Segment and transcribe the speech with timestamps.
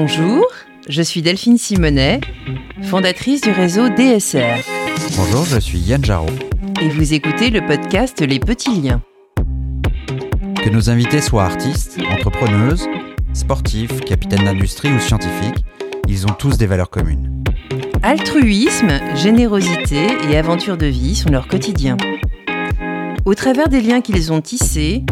[0.00, 0.46] Bonjour,
[0.88, 2.20] je suis Delphine Simonet,
[2.82, 4.62] fondatrice du réseau DSR.
[5.16, 6.30] Bonjour, je suis Yann Jarot.
[6.80, 9.02] Et vous écoutez le podcast Les Petits Liens.
[10.62, 12.86] Que nos invités soient artistes, entrepreneuses,
[13.32, 15.64] sportifs, capitaines d'industrie ou scientifiques,
[16.06, 17.42] ils ont tous des valeurs communes.
[18.04, 21.96] Altruisme, générosité et aventure de vie sont leur quotidien.
[23.24, 25.02] Au travers des liens qu'ils ont tissés,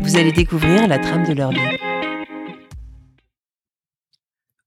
[0.00, 1.91] vous allez découvrir la trame de leur vie.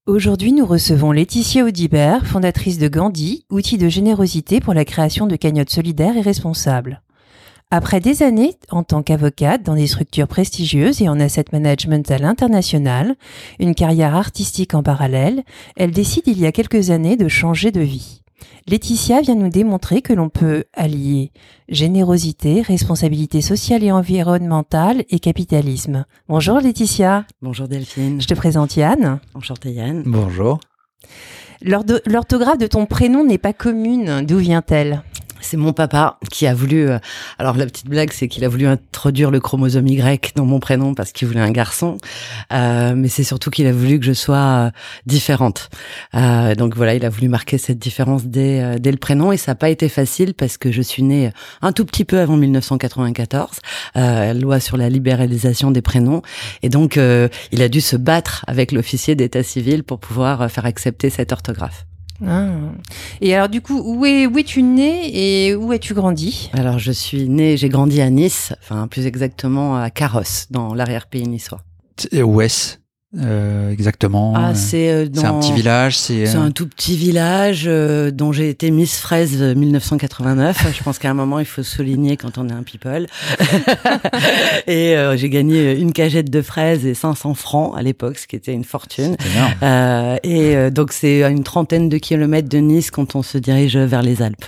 [0.06, 5.34] Aujourd'hui, nous recevons Laetitia Audibert, fondatrice de Gandhi, outil de générosité pour la création de
[5.34, 7.02] cagnottes solidaires et responsables.
[7.72, 12.18] Après des années en tant qu'avocate dans des structures prestigieuses et en asset management à
[12.18, 13.16] l'international,
[13.58, 15.42] une carrière artistique en parallèle,
[15.76, 18.22] elle décide il y a quelques années de changer de vie.
[18.66, 21.32] Laetitia vient nous démontrer que l'on peut allier
[21.68, 26.04] générosité, responsabilité sociale et environnementale et capitalisme.
[26.28, 27.26] Bonjour Laetitia.
[27.42, 28.20] Bonjour Delphine.
[28.20, 29.20] Je te présente Yann.
[29.34, 30.02] Enchanté Yann.
[30.04, 30.60] Bonjour.
[31.62, 34.24] L'orthographe de ton prénom n'est pas commune.
[34.26, 35.02] D'où vient-elle?
[35.46, 36.88] C'est mon papa qui a voulu.
[36.88, 36.98] Euh,
[37.38, 40.94] alors la petite blague, c'est qu'il a voulu introduire le chromosome Y dans mon prénom
[40.94, 41.98] parce qu'il voulait un garçon.
[42.52, 44.70] Euh, mais c'est surtout qu'il a voulu que je sois euh,
[45.06, 45.70] différente.
[46.14, 49.36] Euh, donc voilà, il a voulu marquer cette différence dès, euh, dès le prénom et
[49.36, 51.30] ça n'a pas été facile parce que je suis née
[51.62, 53.60] un tout petit peu avant 1994,
[54.34, 56.22] loi sur la libéralisation des prénoms.
[56.62, 56.98] Et donc
[57.52, 61.86] il a dû se battre avec l'officier d'état civil pour pouvoir faire accepter cette orthographe.
[62.24, 62.48] Ah.
[63.20, 66.50] Et alors du coup, où, es, où es-tu né et où es-tu grandi?
[66.52, 71.26] Alors je suis né, j'ai grandi à Nice, enfin plus exactement à Carrosse, dans l'arrière-pays
[71.28, 71.60] niçois.
[72.12, 72.76] Où est-ce?
[73.14, 74.34] Euh, exactement.
[74.36, 78.70] Ah, c'est euh, un petit village c'est un tout petit village euh, dont j'ai été
[78.72, 82.64] Miss Fraise 1989 je pense qu'à un moment il faut souligner quand on est un
[82.64, 83.06] people.
[84.66, 88.52] Et j'ai gagné une cagette de fraises et 500 francs à l'époque ce qui était
[88.52, 89.16] une fortune.
[90.22, 94.22] Et donc c'est une trentaine de kilomètres de Nice quand on se dirige vers les
[94.22, 94.44] Alpes.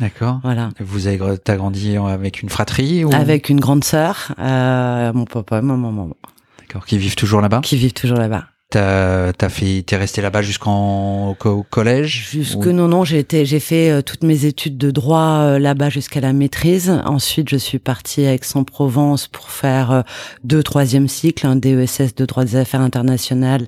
[0.00, 0.38] D'accord.
[0.44, 0.70] Voilà.
[0.80, 3.12] Vous avez as grandi avec une fratrie ou...
[3.12, 6.10] Avec une grande sœur, mon papa, ma maman.
[6.86, 8.46] Qui vivent toujours là-bas Qui vivent toujours là-bas.
[8.70, 13.60] T'as as fait, t'es resté là-bas jusqu'en au collège Jusque non non, j'ai été, j'ai
[13.60, 16.90] fait euh, toutes mes études de droit euh, là-bas jusqu'à la maîtrise.
[17.06, 20.02] Ensuite, je suis partie à Aix-en-Provence pour faire euh,
[20.44, 23.66] deux troisième cycles, un DESS de droit des affaires internationales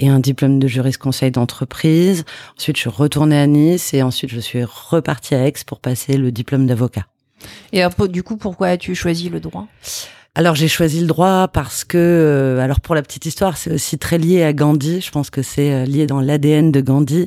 [0.00, 2.24] et un diplôme de juriste conseil d'entreprise.
[2.58, 6.16] Ensuite, je suis retournée à Nice et ensuite je suis repartie à Aix pour passer
[6.16, 7.06] le diplôme d'avocat.
[7.72, 9.68] Et du coup, pourquoi as-tu choisi le droit?
[10.36, 13.98] Alors j'ai choisi le droit parce que, euh, alors pour la petite histoire, c'est aussi
[13.98, 15.00] très lié à Gandhi.
[15.00, 17.26] Je pense que c'est euh, lié dans l'ADN de Gandhi.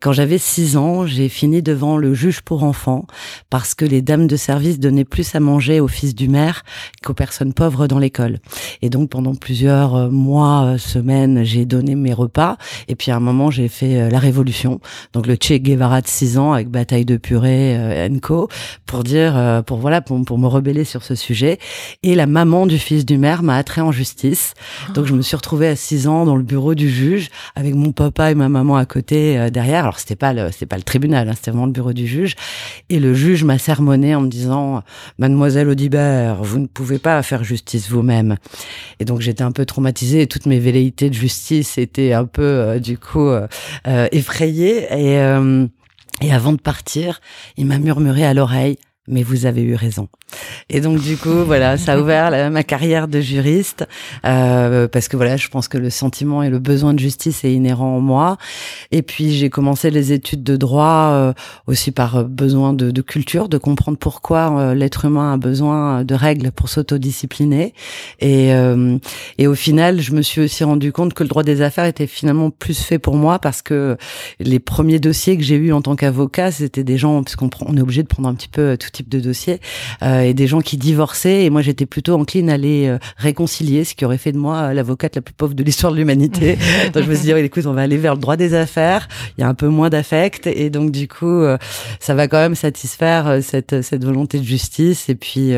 [0.00, 3.06] Quand j'avais six ans, j'ai fini devant le juge pour enfants
[3.50, 6.62] parce que les dames de service donnaient plus à manger aux fils du maire
[7.04, 8.38] qu'aux personnes pauvres dans l'école.
[8.80, 12.56] Et donc pendant plusieurs euh, mois, semaines, j'ai donné mes repas.
[12.88, 14.80] Et puis à un moment, j'ai fait la révolution.
[15.12, 18.48] Donc le Che Guevara de six ans avec bataille de purée, euh, co,
[18.86, 21.58] pour dire, pour voilà, pour, pour me rebeller sur ce sujet.
[22.02, 24.54] Et la maman du fils du maire m'a attrait en justice.
[24.94, 27.90] Donc je me suis retrouvée à 6 ans dans le bureau du juge avec mon
[27.90, 29.82] papa et ma maman à côté euh, derrière.
[29.82, 32.36] Alors c'était pas le c'était pas le tribunal, hein, c'était vraiment le bureau du juge.
[32.90, 34.84] Et le juge m'a sermonné en me disant
[35.18, 38.36] "Mademoiselle Audibert, vous ne pouvez pas faire justice vous-même."
[39.00, 42.42] Et donc j'étais un peu traumatisée et toutes mes velléités de justice étaient un peu
[42.42, 43.48] euh, du coup euh,
[44.12, 45.18] effrayées et
[46.20, 47.20] et avant de partir,
[47.56, 48.78] il m'a murmuré à l'oreille
[49.08, 50.08] mais vous avez eu raison.
[50.68, 53.86] Et donc du coup, voilà, ça a ouvert ma carrière de juriste
[54.24, 57.52] euh, parce que voilà, je pense que le sentiment et le besoin de justice est
[57.52, 58.36] inhérent en moi.
[58.90, 61.32] Et puis j'ai commencé les études de droit euh,
[61.66, 66.04] aussi par euh, besoin de, de, culture, de comprendre pourquoi euh, l'être humain a besoin
[66.04, 67.74] de règles pour s'autodiscipliner.
[68.20, 68.98] Et euh,
[69.38, 72.06] et au final, je me suis aussi rendu compte que le droit des affaires était
[72.06, 73.96] finalement plus fait pour moi parce que
[74.40, 77.76] les premiers dossiers que j'ai eus en tant qu'avocat, c'était des gens parce qu'on on
[77.76, 79.60] est obligé de prendre un petit peu tout type de dossier
[80.02, 83.84] euh, et des gens qui divorçaient et moi j'étais plutôt encline à les euh, réconcilier
[83.84, 86.58] ce qui aurait fait de moi euh, l'avocate la plus pauvre de l'histoire de l'humanité.
[86.92, 89.06] Donc je me suis dit écoute on va aller vers le droit des affaires
[89.36, 91.42] il y a un peu moins d'affect et donc du coup
[92.00, 95.08] ça va quand même satisfaire cette cette volonté de justice.
[95.08, 95.52] Et puis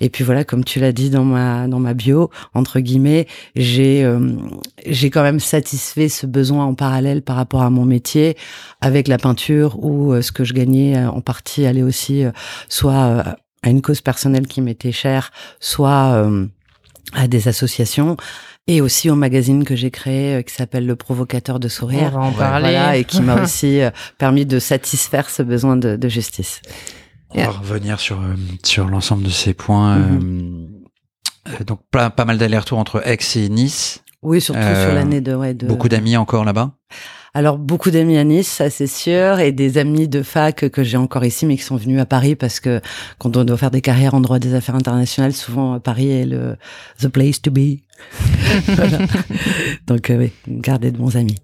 [0.00, 4.08] et puis voilà comme tu l'as dit dans ma dans ma bio entre guillemets j'ai
[4.86, 8.36] j'ai quand même satisfait ce besoin en parallèle par rapport à mon métier
[8.80, 12.24] avec la peinture où ce que je gagnais en partie allait aussi
[12.76, 13.22] soit euh,
[13.62, 15.30] à une cause personnelle qui m'était chère,
[15.60, 16.46] soit euh,
[17.12, 18.16] à des associations
[18.68, 22.12] et aussi au magazine que j'ai créé euh, qui s'appelle Le Provocateur de sourire.
[22.14, 22.98] On va en parler.
[22.98, 23.80] et qui m'a aussi
[24.18, 26.60] permis de satisfaire ce besoin de, de justice.
[27.30, 28.18] On va revenir sur,
[28.62, 29.98] sur l'ensemble de ces points.
[29.98, 31.64] Mm-hmm.
[31.66, 34.02] donc, pas, pas mal d'allers-retours entre Aix et Nice.
[34.22, 35.66] Oui, surtout Euh, sur l'année de, ouais, de.
[35.66, 36.72] Beaucoup d'amis encore là-bas
[37.36, 40.96] Alors beaucoup d'amis à Nice, ça c'est sûr, et des amis de fac que j'ai
[40.96, 42.80] encore ici, mais qui sont venus à Paris parce que
[43.18, 46.56] quand on doit faire des carrières en droit des affaires internationales, souvent Paris est le
[46.98, 47.80] the place to be.
[48.68, 49.00] Voilà.
[49.86, 51.34] Donc euh, oui, garder de bons amis.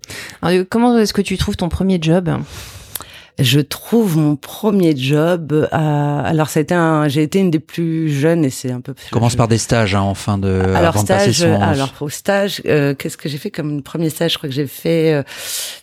[0.40, 2.30] Alors, euh, comment est-ce que tu trouves ton premier job?
[3.38, 5.52] Je trouve mon premier job.
[5.52, 8.80] euh, alors ça a été un, j'ai été une des plus jeunes et c'est un
[8.82, 8.94] peu.
[9.10, 11.92] Commence je- par des stages hein, en fin de alors avant de stage, son alors
[12.00, 14.32] au stage, euh, qu'est-ce que j'ai fait comme premier stage?
[14.32, 15.14] Je crois que j'ai fait.
[15.14, 15.22] euh,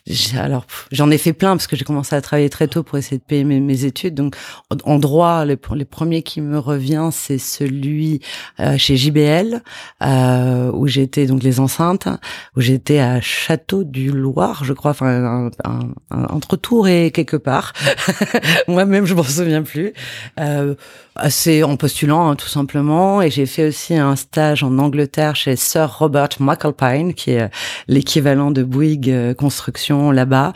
[0.06, 2.98] j'ai- alors j'en ai fait plein parce que j'ai commencé à travailler très tôt pour
[3.00, 4.14] essayer de payer mes, mes études.
[4.14, 4.36] Donc
[4.70, 8.22] en- en droit, les, les premiers qui me revient, c'est celui
[8.60, 9.64] euh, chez JBL
[10.04, 12.08] euh, où j'étais donc les enceintes,
[12.56, 17.10] où j'étais à Château du Loir, je crois, enfin un, un- un- entre Tours et
[17.12, 17.74] quelque part.
[18.68, 19.94] Moi-même, je m'en souviens plus.
[20.40, 20.76] Euh,
[21.20, 23.22] assez en postulant hein, tout simplement.
[23.22, 27.48] Et j'ai fait aussi un stage en Angleterre chez Sir Robert McAlpine qui est euh,
[27.88, 30.54] l'équivalent de Bouygues euh, Construction là-bas.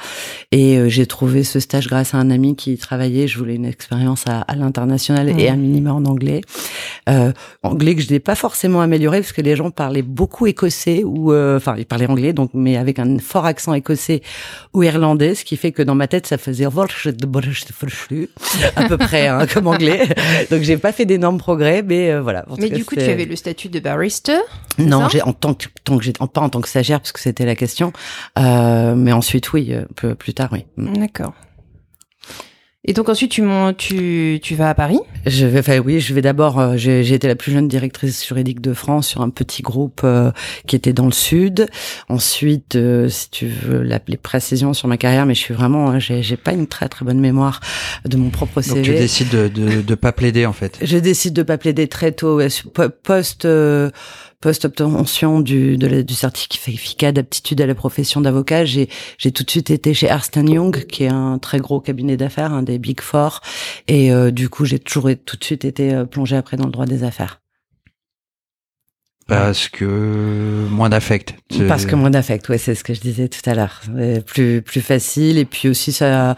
[0.51, 3.27] Et euh, j'ai trouvé ce stage grâce à un ami qui y travaillait.
[3.27, 6.42] Je voulais une expérience à, à l'international et un minima en anglais.
[7.09, 7.31] Euh,
[7.63, 11.33] anglais que je n'ai pas forcément amélioré parce que les gens parlaient beaucoup écossais ou
[11.33, 14.21] euh, enfin ils parlaient anglais donc mais avec un fort accent écossais
[14.74, 16.66] ou irlandais ce qui fait que dans ma tête ça faisait
[18.75, 20.07] à peu près hein, comme anglais
[20.53, 22.45] donc j'ai pas fait d'énormes progrès, mais euh, voilà.
[22.50, 24.38] En Mais cas, du coup, tu avais le statut de barrister
[24.77, 27.11] c'est non, j'ai en tant que, tant que j'ai pas en tant que stagiaire parce
[27.11, 27.94] que c'était la question,
[28.38, 30.65] euh, mais ensuite oui, euh, peu plus tard oui.
[30.77, 30.97] Mm.
[30.97, 31.33] D'accord.
[32.85, 33.41] Et donc ensuite, tu,
[33.77, 36.59] tu, tu vas à Paris Je vais, enfin oui, je vais d'abord.
[36.59, 40.01] euh, j'ai j'ai été la plus jeune directrice juridique de France sur un petit groupe
[40.03, 40.31] euh,
[40.68, 41.68] qui était dans le sud.
[42.09, 45.91] Ensuite, euh, si tu veux la- les précisions sur ma carrière, mais je suis vraiment,
[45.91, 47.62] hein, j'ai j'ai pas une très très bonne mémoire
[48.03, 48.81] de mon propre Donc CV.
[48.81, 50.77] tu décides de, de, de pas plaider en fait.
[50.81, 52.50] Je décide de pas plaider très tôt, ouais,
[53.03, 53.47] post
[54.44, 58.66] euh, post obtention du du certificat d'aptitude à la profession d'avocat.
[58.66, 62.18] J'ai j'ai tout de suite été chez Ernst Young, qui est un très gros cabinet
[62.18, 63.42] d'affaires, un des big four,
[63.88, 66.72] et euh, du coup j'ai toujours tout de suite été euh, plongée après dans le
[66.72, 67.40] droit des affaires.
[69.28, 71.36] Parce que moins d'affect.
[71.69, 73.81] Parce que moins d'affect, ouais, c'est ce que je disais tout à l'heure.
[73.95, 76.36] Euh, Plus plus facile et puis aussi ça.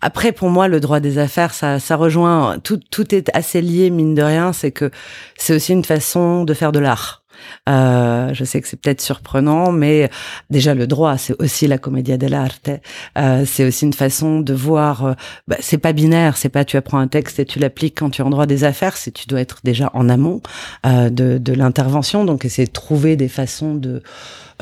[0.00, 2.80] Après, pour moi, le droit des affaires, ça, ça rejoint tout.
[2.90, 4.52] Tout est assez lié, mine de rien.
[4.52, 4.90] C'est que
[5.38, 7.23] c'est aussi une façon de faire de l'art.
[7.68, 10.10] Euh, je sais que c'est peut-être surprenant, mais
[10.50, 12.70] déjà le droit, c'est aussi la commedia dell'arte.
[13.18, 15.04] Euh, c'est aussi une façon de voir.
[15.06, 15.12] euh,
[15.48, 18.22] bah, c'est pas binaire, c'est pas tu apprends un texte et tu l'appliques quand tu
[18.22, 18.96] es en droit des affaires.
[18.96, 20.40] C'est tu dois être déjà en amont
[20.86, 24.02] euh, de, de l'intervention, donc de trouver des façons de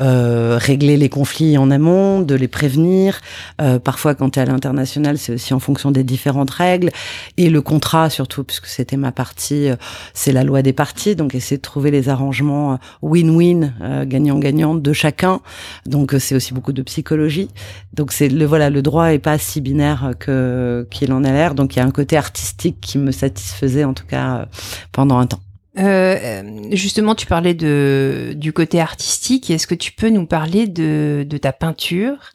[0.01, 3.19] euh, régler les conflits en amont, de les prévenir.
[3.61, 6.89] Euh, parfois, quand tu es à l'international, c'est aussi en fonction des différentes règles.
[7.37, 9.75] Et le contrat, surtout, puisque c'était ma partie, euh,
[10.13, 11.15] c'est la loi des parties.
[11.15, 13.73] Donc, essayer de trouver les arrangements euh, win-win,
[14.05, 15.41] gagnant-gagnant de chacun.
[15.85, 17.49] Donc, c'est aussi beaucoup de psychologie.
[17.93, 21.55] Donc, c'est le voilà, le droit est pas si binaire que qu'il en a l'air.
[21.55, 24.47] Donc, il y a un côté artistique qui me satisfaisait, en tout cas,
[24.91, 25.41] pendant un temps.
[25.79, 29.49] Euh, justement, tu parlais de, du côté artistique.
[29.49, 32.31] Est-ce que tu peux nous parler de, de ta peinture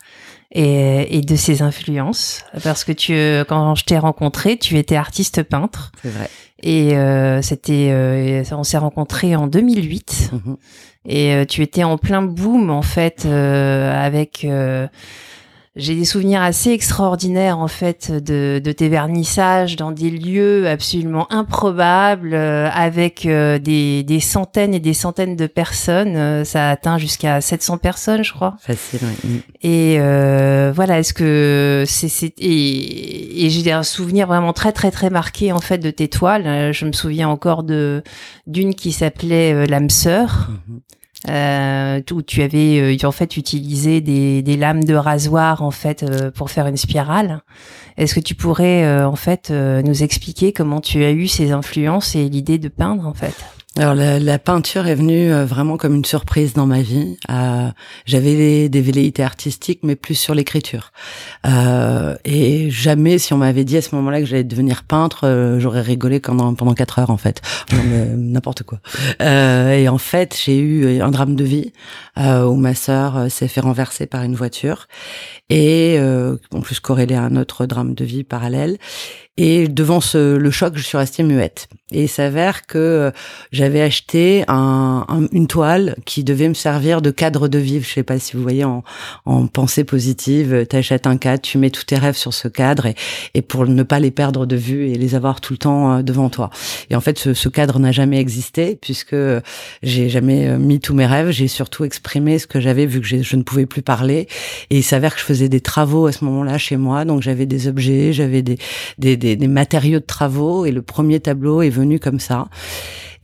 [0.52, 2.44] et, et de ses influences?
[2.64, 3.12] Parce que tu,
[3.48, 6.28] quand je t'ai rencontré, tu étais artiste peintre C'est vrai.
[6.62, 10.56] et euh, c'était, euh, on s'est rencontrés en 2008 Mhm.
[11.06, 14.44] et euh, tu étais en plein boom en fait euh, avec.
[15.78, 21.32] J'ai des souvenirs assez extraordinaires en fait de, de tes vernissages dans des lieux absolument
[21.32, 26.16] improbables euh, avec euh, des, des centaines et des centaines de personnes.
[26.16, 28.56] Euh, ça a atteint jusqu'à 700 personnes, je crois.
[28.60, 29.00] Facile.
[29.02, 29.30] oui.
[29.30, 29.38] Mm.
[29.62, 32.08] Et euh, voilà, est-ce que c'est
[32.38, 36.46] et, et j'ai un souvenir vraiment très très très marqué en fait de tes toiles.
[36.46, 38.02] Euh, Je me souviens encore de
[38.46, 40.48] d'une qui s'appelait euh, l'âme sœur.
[41.28, 46.04] Euh, où tu avais euh, en fait utilisé des, des lames de rasoir en fait
[46.04, 47.42] euh, pour faire une spirale.
[47.96, 51.50] Est-ce que tu pourrais euh, en fait euh, nous expliquer comment tu as eu ces
[51.50, 53.34] influences et l'idée de peindre en fait?
[53.78, 57.16] Alors la, la peinture est venue euh, vraiment comme une surprise dans ma vie.
[57.30, 57.68] Euh,
[58.06, 60.90] J'avais des velléités artistiques, mais plus sur l'écriture.
[61.46, 65.60] Euh, et jamais, si on m'avait dit à ce moment-là que j'allais devenir peintre, euh,
[65.60, 67.40] j'aurais rigolé pendant pendant quatre heures en fait.
[68.16, 68.80] N'importe quoi.
[69.20, 71.72] Et en fait, j'ai eu un drame de vie
[72.16, 74.88] où ma sœur s'est fait renverser par une voiture
[75.50, 75.98] et
[76.52, 78.76] en plus corrélé à un autre drame de vie parallèle.
[79.40, 81.68] Et devant ce, le choc, je suis restée muette.
[81.92, 83.12] Et il s'avère que
[83.52, 87.84] j'avais j'avais acheté un, une toile qui devait me servir de cadre de vivre.
[87.86, 88.82] Je sais pas si vous voyez en,
[89.26, 92.86] en pensée positive, tu achètes un cadre, tu mets tous tes rêves sur ce cadre
[92.86, 92.94] et,
[93.34, 96.30] et pour ne pas les perdre de vue et les avoir tout le temps devant
[96.30, 96.48] toi.
[96.88, 99.16] Et en fait, ce, ce cadre n'a jamais existé puisque
[99.82, 101.30] j'ai jamais mis tous mes rêves.
[101.30, 104.28] J'ai surtout exprimé ce que j'avais vu que je ne pouvais plus parler.
[104.70, 107.44] Et il s'avère que je faisais des travaux à ce moment-là chez moi, donc j'avais
[107.44, 108.56] des objets, j'avais des,
[108.96, 112.46] des, des matériaux de travaux et le premier tableau est venu comme ça.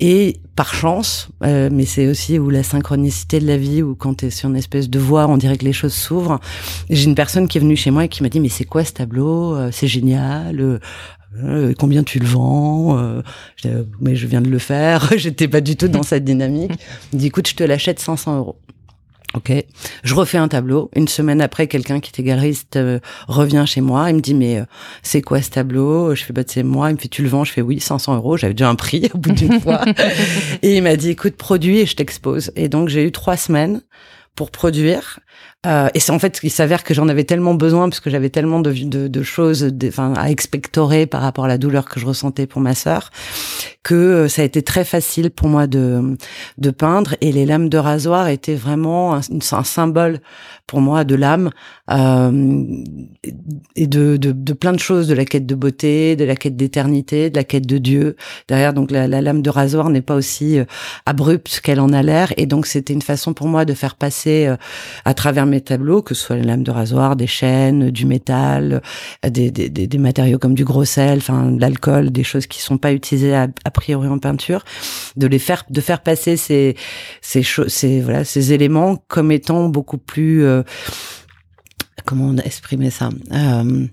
[0.01, 4.19] Et par chance, euh, mais c'est aussi où la synchronicité de la vie, où quand
[4.19, 6.41] tu es sur une espèce de voie, on dirait que les choses s'ouvrent.
[6.91, 8.85] J'ai une personne qui est venue chez moi et qui m'a dit mais c'est quoi
[8.85, 9.55] ce tableau?
[9.55, 10.81] Euh, C'est génial.
[11.43, 12.99] Euh, combien tu le vends?
[12.99, 13.23] Euh,
[14.01, 15.11] Mais je viens de le faire.
[15.17, 16.73] J'étais pas du tout dans cette dynamique.
[17.13, 18.57] Dit écoute, je te l'achète 500 euros.
[19.35, 19.53] Ok,
[20.05, 20.91] je refais un tableau.
[20.95, 24.09] Une semaine après, quelqu'un qui était galeriste euh, revient chez moi.
[24.11, 24.65] Il me dit mais euh,
[25.03, 26.15] c'est quoi ce tableau?
[26.15, 26.91] Je fais bah c'est moi.
[26.91, 27.43] Il me fait tu le vends?
[27.43, 28.37] Je fais oui 500 euros.
[28.37, 29.85] J'avais déjà un prix au bout d'une fois.
[30.63, 32.53] et il m'a dit écoute produis et je t'expose.
[32.55, 33.83] Et donc j'ai eu trois semaines
[34.37, 35.19] pour produire.
[35.67, 38.31] Euh, et c'est en fait, il s'avère que j'en avais tellement besoin parce que j'avais
[38.31, 39.71] tellement de, choses,
[40.17, 43.11] à expectorer par rapport à la douleur que je ressentais pour ma sœur,
[43.83, 46.17] que euh, ça a été très facile pour moi de
[46.77, 47.15] peindre.
[47.21, 49.21] Et les lames de rasoir étaient vraiment un,
[49.65, 50.21] symbole
[50.67, 51.51] pour moi de l'âme
[51.91, 52.67] euh,
[53.77, 57.37] et de, plein de choses, de la quête de beauté, de la quête d'éternité, de
[57.37, 58.17] la quête de Dieu.
[58.49, 60.59] Derrière, donc la, la lame de rasoir n'est pas aussi
[61.07, 62.33] abrupte qu'elle en a l'air.
[62.37, 64.53] Et donc c'était une façon pour moi de faire passer
[65.05, 68.83] à travers mes tableaux, que ce soit les lames de rasoir, des chaînes, du métal,
[69.27, 72.93] des, des, matériaux comme du gros sel, enfin de l'alcool, des choses qui sont pas
[72.93, 74.65] utilisées a, priori en peinture,
[75.17, 76.77] de les faire, de faire passer ces
[77.21, 80.45] ces ces voilà ces éléments comme étant beaucoup plus
[82.05, 83.09] comment on a exprimé ça?
[83.33, 83.87] Euh,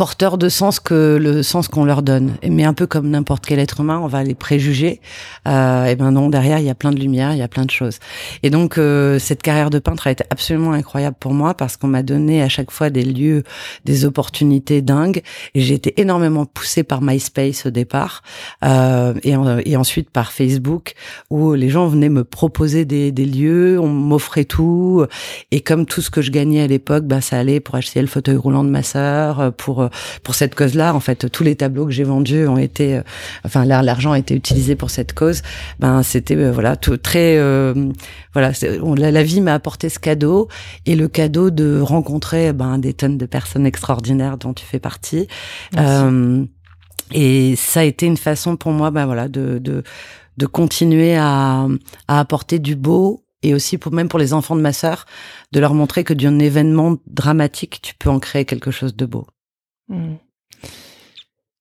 [0.00, 2.32] porteurs de sens que le sens qu'on leur donne.
[2.48, 4.98] Mais un peu comme n'importe quel être humain, on va les préjuger.
[5.46, 7.66] Euh, et ben non, derrière, il y a plein de lumière, il y a plein
[7.66, 7.98] de choses.
[8.42, 11.88] Et donc, euh, cette carrière de peintre a été absolument incroyable pour moi parce qu'on
[11.88, 13.42] m'a donné à chaque fois des lieux,
[13.84, 15.20] des opportunités dingues.
[15.54, 18.22] Et j'ai été énormément poussée par MySpace au départ
[18.64, 20.94] euh, et, ensuite par Facebook
[21.28, 25.04] où les gens venaient me proposer des, lieux, on m'offrait tout.
[25.50, 28.08] Et comme tout ce que je gagnais à l'époque, bah, ça allait pour acheter le
[28.08, 29.89] fauteuil roulant de ma sœur, pour
[30.22, 30.94] pour cette cause-là.
[30.94, 33.02] En fait, tous les tableaux que j'ai vendus ont été, euh,
[33.44, 35.42] enfin, l'argent a été utilisé pour cette cause.
[35.78, 37.74] Ben, c'était euh, voilà tout très, euh,
[38.32, 38.52] voilà,
[38.96, 40.48] la, la, vie m'a apporté ce cadeau
[40.86, 45.26] et le cadeau de rencontrer ben des tonnes de personnes extraordinaires dont tu fais partie.
[47.12, 49.82] et ça a été une façon pour moi, ben voilà, de de,
[50.36, 51.66] de continuer à,
[52.08, 55.06] à apporter du beau et aussi pour même pour les enfants de ma sœur,
[55.52, 59.26] de leur montrer que d'un événement dramatique, tu peux en créer quelque chose de beau.
[59.90, 60.14] Mm.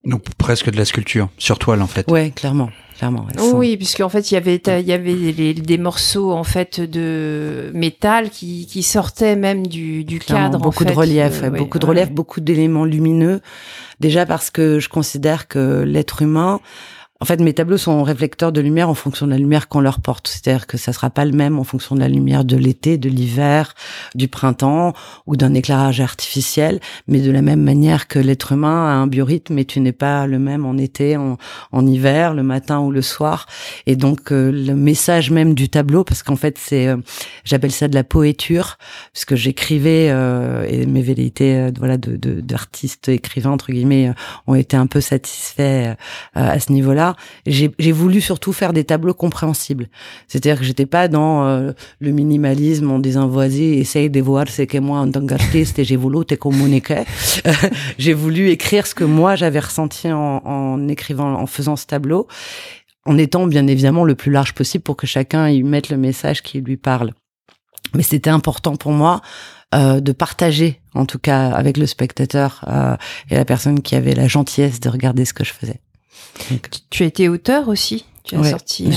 [0.05, 2.09] Donc presque de la sculpture sur toile en fait.
[2.09, 2.69] Ouais, clairement.
[2.98, 7.71] Clairement, oui, puisqu'en fait il y avait il y avait des morceaux en fait de
[7.74, 10.59] métal qui, qui sortaient même du, du cadre.
[10.59, 13.39] Beaucoup de relief, euh, beaucoup de relief, beaucoup d'éléments lumineux.
[14.01, 16.59] Déjà parce que je considère que l'être humain
[17.21, 19.99] en fait, mes tableaux sont réflecteurs de lumière en fonction de la lumière qu'on leur
[19.99, 20.29] porte.
[20.29, 23.09] C'est-à-dire que ça sera pas le même en fonction de la lumière de l'été, de
[23.09, 23.75] l'hiver,
[24.15, 24.93] du printemps
[25.27, 29.59] ou d'un éclairage artificiel, mais de la même manière que l'être humain a un biorhythme
[29.59, 31.38] et tu n'es pas le même en été, en,
[31.85, 33.47] hiver, le matin ou le soir.
[33.85, 36.95] Et donc, euh, le message même du tableau, parce qu'en fait, c'est, euh,
[37.43, 38.77] j'appelle ça de la poéture,
[39.11, 44.13] puisque j'écrivais euh, et mes velléités, voilà, de, d'artistes écrivains, entre guillemets,
[44.47, 45.95] ont été un peu satisfaits
[46.33, 47.08] à ce niveau-là
[47.45, 49.87] j'ai voulu surtout faire des tableaux compréhensibles.
[50.27, 54.77] C'est-à-dire que j'étais pas dans euh, le minimalisme en disant essaye de voir ce que
[54.77, 57.03] moi en tant qu'artiste j'ai voulu te communiquer.
[57.97, 62.27] j'ai voulu écrire ce que moi j'avais ressenti en, en écrivant, en faisant ce tableau,
[63.05, 66.43] en étant bien évidemment le plus large possible pour que chacun y mette le message
[66.43, 67.13] qui lui parle.
[67.95, 69.21] Mais c'était important pour moi
[69.75, 72.95] euh, de partager, en tout cas avec le spectateur euh,
[73.29, 75.79] et la personne qui avait la gentillesse de regarder ce que je faisais.
[76.89, 78.05] Tu as été auteur aussi.
[78.23, 78.89] Tu as sorti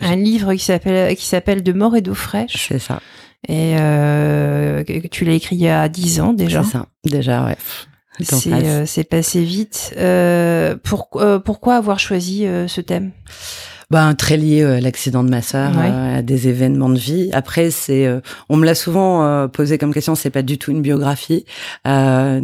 [0.00, 2.66] un, livre qui s'appelle qui s'appelle De mort et d'eau fraîche.
[2.68, 3.00] C'est ça.
[3.48, 6.62] Et euh, tu l'as écrit il y a dix ans déjà.
[6.62, 6.86] C'est ça.
[7.04, 7.56] Déjà, ouais.
[8.20, 9.94] C'est euh, passé vite.
[9.96, 13.10] Euh, pour, euh, pourquoi avoir choisi euh, ce thème?
[13.88, 17.30] Ben très lié à l'accident de ma sœur, à des événements de vie.
[17.32, 20.16] Après, c'est, on me l'a souvent posé comme question.
[20.16, 21.44] C'est pas du tout une biographie,
[21.84, 22.34] mais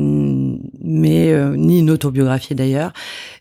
[0.81, 2.93] ni une autobiographie d'ailleurs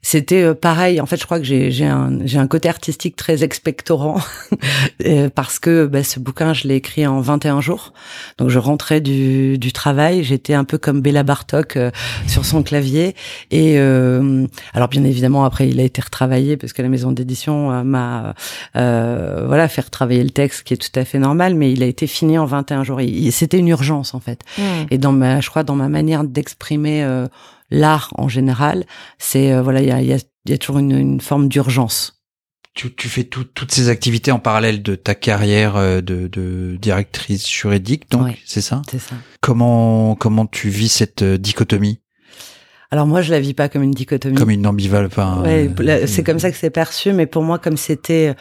[0.01, 0.99] c'était euh, pareil.
[0.99, 4.19] En fait, je crois que j'ai un j'ai un côté artistique très expectorant
[5.05, 7.93] euh, parce que bah, ce bouquin, je l'ai écrit en 21 jours.
[8.39, 11.91] Donc je rentrais du du travail, j'étais un peu comme Béla Bartok euh,
[12.27, 13.15] sur son clavier
[13.51, 13.77] et
[14.73, 18.33] alors bien évidemment après il a été retravaillé parce que la maison d'édition m'a
[18.73, 22.07] voilà faire travailler le texte, qui est tout à fait normal, mais il a été
[22.07, 22.99] fini en 21 jours.
[23.31, 24.41] C'était une urgence en fait.
[24.57, 24.61] Mmh.
[24.89, 27.03] Et dans ma, je crois, dans ma manière d'exprimer
[27.71, 28.85] l'art en général,
[29.17, 32.21] c'est voilà, il y a, y, a, y a toujours une, une forme d'urgence
[32.73, 37.49] tu, tu fais toutes ces activités en parallèle de ta carrière euh, de, de directrice
[37.49, 38.81] juridique, donc c'est ça?
[38.89, 39.15] C'est ça.
[39.41, 41.99] Comment comment tu vis cette euh, dichotomie?
[42.89, 44.35] Alors moi, je la vis pas comme une dichotomie.
[44.35, 45.13] Comme une ambivalence.
[45.43, 45.69] ouais,
[46.07, 48.35] c'est comme ça que c'est perçu, mais pour moi, comme c'était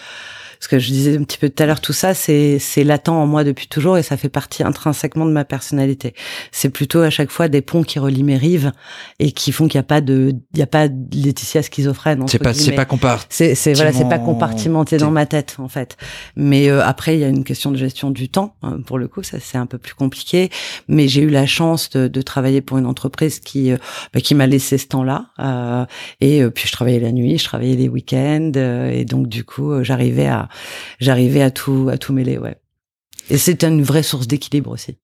[0.60, 3.08] ce que je disais un petit peu tout à l'heure, tout ça, c'est c'est latent
[3.08, 6.14] en moi depuis toujours et ça fait partie intrinsèquement de ma personnalité.
[6.52, 8.72] C'est plutôt à chaque fois des ponts qui relient mes rives
[9.18, 12.28] et qui font qu'il n'y a pas de il y a pas de Laetitia schizophrène.
[12.28, 13.24] C'est pas c'est pas compart.
[13.30, 15.96] C'est c'est voilà, c'est pas compartimenté dans ma tête en fait.
[16.36, 18.54] Mais euh, après, il y a une question de gestion du temps.
[18.62, 20.50] Hein, pour le coup, ça c'est un peu plus compliqué.
[20.88, 23.78] Mais j'ai eu la chance de, de travailler pour une entreprise qui euh,
[24.12, 25.28] bah, qui m'a laissé ce temps-là.
[25.38, 25.86] Euh,
[26.20, 28.52] et puis je travaillais la nuit, je travaillais les week-ends
[28.92, 30.49] et donc du coup, j'arrivais à
[30.98, 32.56] j'arrivais à tout, à tout mêler, ouais.
[33.28, 34.98] Et c'était une vraie source d'équilibre aussi.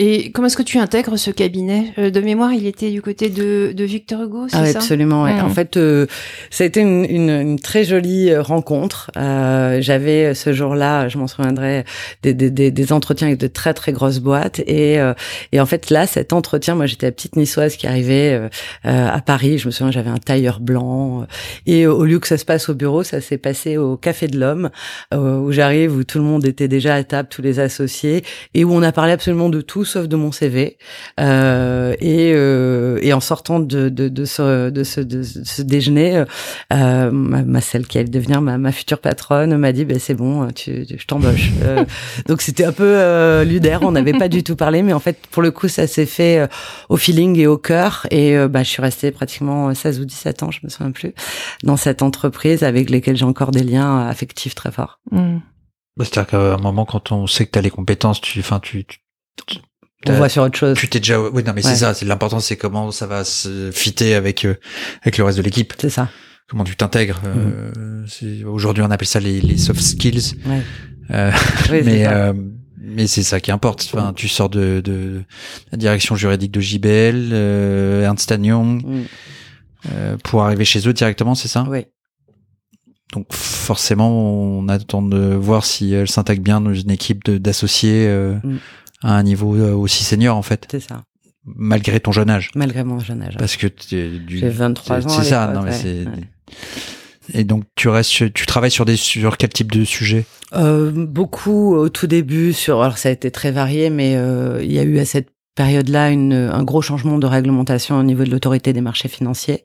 [0.00, 1.92] Et comment est-ce que tu intègres ce cabinet?
[1.98, 4.78] Euh, De mémoire, il était du côté de, de Victor Hugo, c'est ah, ça?
[4.78, 5.24] Absolument.
[5.24, 5.40] Ouais.
[5.40, 6.06] En fait, euh,
[6.50, 9.10] ça a été une, une, une très jolie euh, rencontre.
[9.16, 11.84] Euh, J'avais ce jour-là, je m'en souviendrai,
[12.22, 14.60] des, des, des, entretiens avec de très très grosses boîtes.
[14.60, 14.98] Et,
[15.50, 18.40] et en fait, là, cet entretien, moi, j'étais la petite niçoise qui arrivait
[18.84, 19.58] à Paris.
[19.58, 21.26] Je me souviens, j'avais un tailleur blanc.
[21.66, 24.38] Et au lieu que ça se passe au bureau, ça s'est passé au Café de
[24.38, 24.70] l'Homme,
[25.12, 28.22] où j'arrive, où tout le monde était déjà à table, tous les associés,
[28.54, 30.78] et où on a parlé absolument de tout sauf de mon CV.
[31.18, 36.24] Euh, et, euh, et en sortant de, de, de, ce, de, ce, de ce déjeuner,
[36.72, 40.48] euh, ma, celle qui allait devenir ma, ma future patronne m'a dit ben c'est bon,
[40.52, 41.50] tu, je t'embauche.
[41.62, 41.84] Euh,
[42.26, 45.18] donc c'était un peu euh, ludaire, on n'avait pas du tout parlé, mais en fait
[45.30, 46.46] pour le coup ça s'est fait euh,
[46.88, 48.06] au feeling et au cœur.
[48.10, 51.12] Et bah, je suis restée pratiquement 16 ou 17 ans, je me souviens plus,
[51.62, 55.00] dans cette entreprise avec lesquelles j'ai encore des liens affectifs très forts.
[55.10, 55.38] Mmh.
[55.96, 58.60] Bah, C'est-à-dire qu'à un moment, quand on sait que tu as les compétences, tu, enfin,
[58.60, 58.98] tu, tu,
[60.06, 60.76] on voit sur autre chose.
[60.76, 61.94] Tu t'es déjà, oui, non, mais c'est ça.
[61.94, 64.54] C'est l'important, c'est comment ça va se fitter avec euh,
[65.02, 65.74] avec le reste de l'équipe.
[65.78, 66.08] C'est ça.
[66.48, 67.20] Comment tu t'intègres.
[67.26, 67.70] Euh,
[68.02, 68.46] mm.
[68.46, 70.36] Aujourd'hui, on appelle ça les, les soft skills.
[70.46, 70.62] Ouais.
[71.10, 71.30] Euh,
[71.70, 72.32] mais euh,
[72.80, 73.90] mais c'est ça qui importe.
[73.92, 75.22] Enfin, tu sors de, de
[75.72, 79.02] la direction juridique de JBL, euh, Ernst Young, mm.
[79.92, 81.66] euh, pour arriver chez eux directement, c'est ça?
[81.68, 81.84] Oui.
[83.14, 88.06] Donc forcément, on attend de voir si elle s'intègre bien dans une équipe d'associés.
[88.44, 88.58] Mm
[89.02, 90.66] à un niveau euh, aussi senior en fait.
[90.70, 91.02] C'est ça.
[91.44, 92.50] Malgré ton jeune âge.
[92.54, 93.36] Malgré mon jeune âge.
[93.38, 94.38] Parce que du...
[94.38, 95.08] j'ai 23 ans.
[95.08, 95.50] C'est ça.
[95.54, 96.04] Non mais c'est.
[97.34, 100.24] Et donc tu restes, tu travailles sur des sur quel type de sujet?
[100.54, 102.82] Euh, Beaucoup au tout début sur.
[102.82, 106.04] Alors ça a été très varié, mais euh, il y a eu à cette période-là
[106.04, 109.64] un gros changement de réglementation au niveau de l'autorité des marchés financiers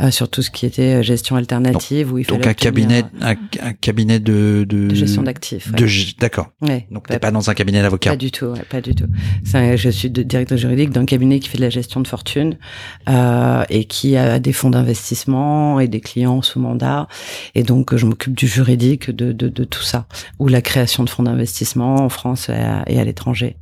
[0.00, 2.06] euh, sur tout ce qui était euh, gestion alternative.
[2.06, 3.34] Donc, où il donc un cabinet, un,
[3.74, 5.70] cabinet de, de, de gestion d'actifs.
[6.18, 6.48] D'accord.
[6.62, 8.10] Ouais, donc t'es pas dans un cabinet d'avocat.
[8.10, 9.04] Pas du tout, ouais, pas du tout.
[9.44, 12.56] je suis directeur juridique d'un cabinet qui fait de la gestion de fortune
[13.10, 17.08] euh, et qui a des fonds d'investissement et des clients sous mandat.
[17.54, 20.06] Et donc je m'occupe du juridique de, tout ça,
[20.38, 23.58] ou la création de fonds d'investissement en France et à, à l'étranger.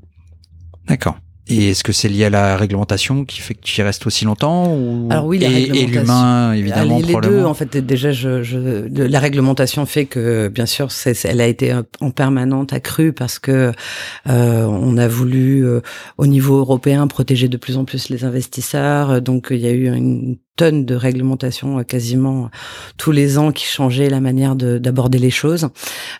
[0.86, 1.16] D'accord.
[1.46, 4.24] Et est-ce que c'est lié à la réglementation qui fait que tu y restes aussi
[4.24, 6.98] longtemps ou Alors oui, la et, et l'humain évidemment.
[6.98, 11.42] Les, deux, en fait, déjà, je, je, la réglementation fait que, bien sûr, c'est, elle
[11.42, 13.72] a été en permanente accrue parce que
[14.28, 15.80] euh, on a voulu, euh,
[16.16, 19.20] au niveau européen, protéger de plus en plus les investisseurs.
[19.20, 22.50] Donc, il y a eu une tonne de réglementation euh, quasiment
[22.96, 25.68] tous les ans qui changeait la manière d'aborder les choses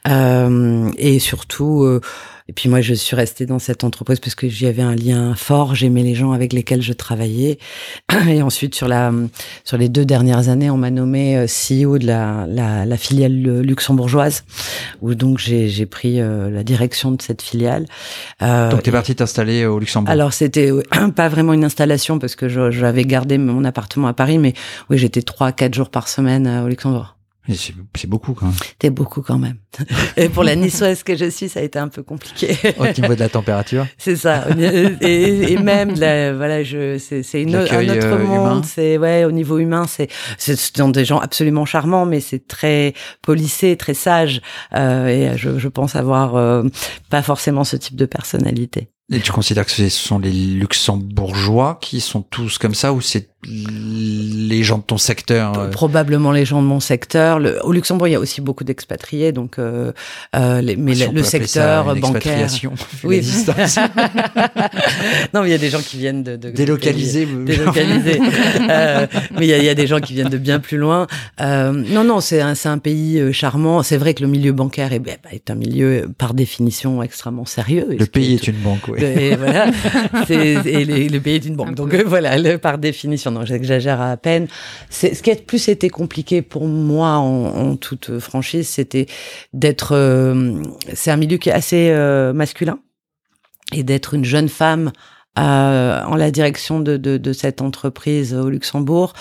[0.09, 2.01] euh, et surtout euh,
[2.47, 5.35] et puis moi, je suis restée dans cette entreprise parce que j'y avais un lien
[5.35, 5.75] fort.
[5.75, 7.59] J'aimais les gens avec lesquels je travaillais.
[8.29, 9.13] Et ensuite, sur la
[9.65, 13.61] sur les deux dernières années, on m'a nommé euh, CEO de la, la, la filiale
[13.61, 14.45] luxembourgeoise,
[15.01, 17.87] où donc j'ai pris euh, la direction de cette filiale.
[18.43, 20.11] Euh, donc tu es partie t'installer au Luxembourg.
[20.11, 20.71] Alors c'était
[21.17, 24.53] pas vraiment une installation parce que j'avais gardé mon appartement à Paris, mais
[24.91, 27.15] oui, j'étais trois quatre jours par semaine au Luxembourg.
[27.49, 28.55] C'est beaucoup quand même.
[28.81, 29.59] C'est beaucoup quand même.
[30.17, 32.57] Et pour la niçoise que je suis, ça a été un peu compliqué.
[32.79, 33.87] Au niveau de la température.
[33.99, 34.47] C'est ça.
[34.59, 38.65] Et, et même, voilà, je, c'est, c'est un autre euh, monde.
[38.65, 42.95] C'est ouais, au niveau humain, c'est, ce sont des gens absolument charmants, mais c'est très
[43.21, 44.41] polissé, très sage.
[44.75, 46.63] Euh, et je, je pense avoir euh,
[47.11, 48.89] pas forcément ce type de personnalité.
[49.13, 53.29] Et tu considères que ce sont les luxembourgeois qui sont tous comme ça ou c'est
[53.47, 57.39] les gens de ton secteur euh Probablement les gens de mon secteur.
[57.39, 59.93] Le, au Luxembourg, il y a aussi beaucoup d'expatriés, donc euh,
[60.37, 62.49] euh, les, mais le, secteur bancaire.
[63.03, 63.23] Oui.
[65.35, 67.27] non, mais il y a des gens qui viennent de, de délocaliser.
[67.27, 68.21] Délocaliser.
[68.71, 70.79] euh, mais il y, a, il y, a, des gens qui viennent de bien plus
[70.79, 71.07] loin.
[71.41, 73.83] Euh, non, non, c'est un, pays charmant.
[73.83, 77.87] C'est vrai que le milieu bancaire est, bah, est un milieu par définition extrêmement sérieux.
[77.99, 79.05] Le pays est, une banque, oui.
[79.05, 79.67] Et voilà,
[80.29, 81.75] et le pays est une banque.
[81.75, 84.49] Donc voilà, le, par définition non, j'exagère à peine.
[84.91, 89.07] Ce qui a plus été compliqué pour moi, en, toute franchise, c'était
[89.53, 89.93] d'être.
[89.93, 92.79] Euh, c'est un milieu qui est assez euh, masculin
[93.73, 94.93] et d'être une jeune femme
[95.39, 99.15] euh, en la direction de, de, de, cette entreprise au Luxembourg.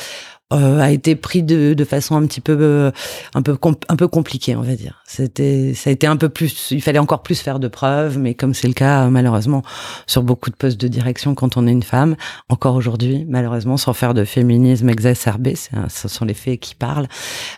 [0.53, 2.91] Euh, a été pris de, de, façon un petit peu euh,
[3.33, 3.57] un peu
[3.89, 5.01] un peu compliquée on va dire.
[5.05, 8.35] C'était ça a été un peu plus il fallait encore plus faire de preuves mais
[8.35, 9.63] comme c'est le cas malheureusement
[10.05, 12.15] sur beaucoup de postes de direction quand on est une femme
[12.49, 17.07] encore aujourd'hui malheureusement sans faire de féminisme exacerbé ce sont les faits qui parlent.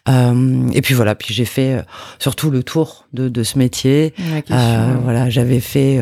[0.07, 1.83] Euh, et puis voilà puis j'ai fait
[2.19, 4.13] surtout le tour de, de ce métier.
[4.47, 5.99] Voilà j'avais fait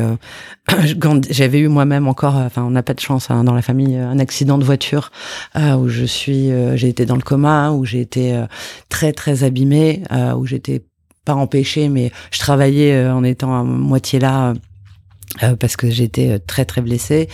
[1.30, 4.18] j'avais eu moi-même encore enfin on n'a pas de chance hein, dans la famille un
[4.20, 5.10] accident de voiture
[5.56, 6.50] où je suis
[6.84, 8.44] j'ai été dans le coma, où j'ai été euh,
[8.90, 10.82] très très abîmée, euh, où j'étais
[11.24, 14.52] pas empêchée, mais je travaillais euh, en étant à moitié là.
[15.58, 17.28] parce que j'étais très très blessée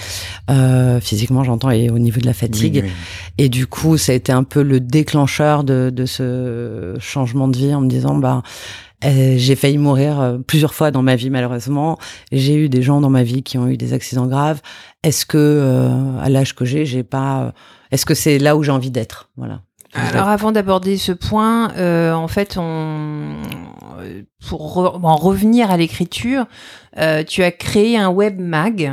[1.02, 2.82] physiquement j'entends et au niveau de la fatigue
[3.36, 7.58] et du coup ça a été un peu le déclencheur de, de ce changement de
[7.58, 8.42] vie en me disant bah
[9.02, 11.98] j'ai failli mourir plusieurs fois dans ma vie malheureusement.
[12.32, 14.62] J'ai eu des gens dans ma vie qui ont eu des accidents graves.
[15.02, 15.90] Est-ce que
[16.22, 17.52] à l'âge que j'ai, j'ai pas
[17.90, 19.30] est-ce que c'est là où j'ai envie d'être?
[19.36, 19.62] Voilà.
[19.92, 23.36] Alors avant d'aborder ce point, euh, en fait, on,
[24.48, 26.46] pour en revenir à l'écriture,
[26.98, 28.92] euh, tu as créé un web mag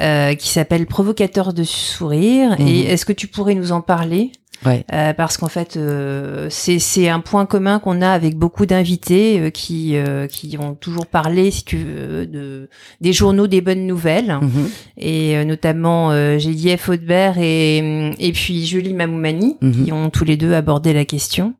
[0.00, 2.52] euh, qui s'appelle Provocateur de sourire.
[2.58, 2.90] Et mhm.
[2.90, 4.32] est-ce que tu pourrais nous en parler?
[4.66, 4.84] Ouais.
[4.92, 9.50] Euh, parce qu'en fait, euh, c'est un point commun qu'on a avec beaucoup d'invités euh,
[9.50, 12.68] qui euh, qui ont toujours parlé, si tu veux, de
[13.00, 14.68] des journaux des bonnes nouvelles, mhm.
[14.96, 19.84] et euh, notamment Gélief Audebert et et puis Julie Mamoumani, mhm.
[19.84, 21.54] qui ont tous les deux abordé la question.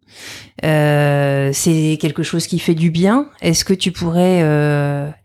[0.62, 3.28] c'est quelque chose qui fait du bien.
[3.40, 4.42] Est-ce que tu pourrais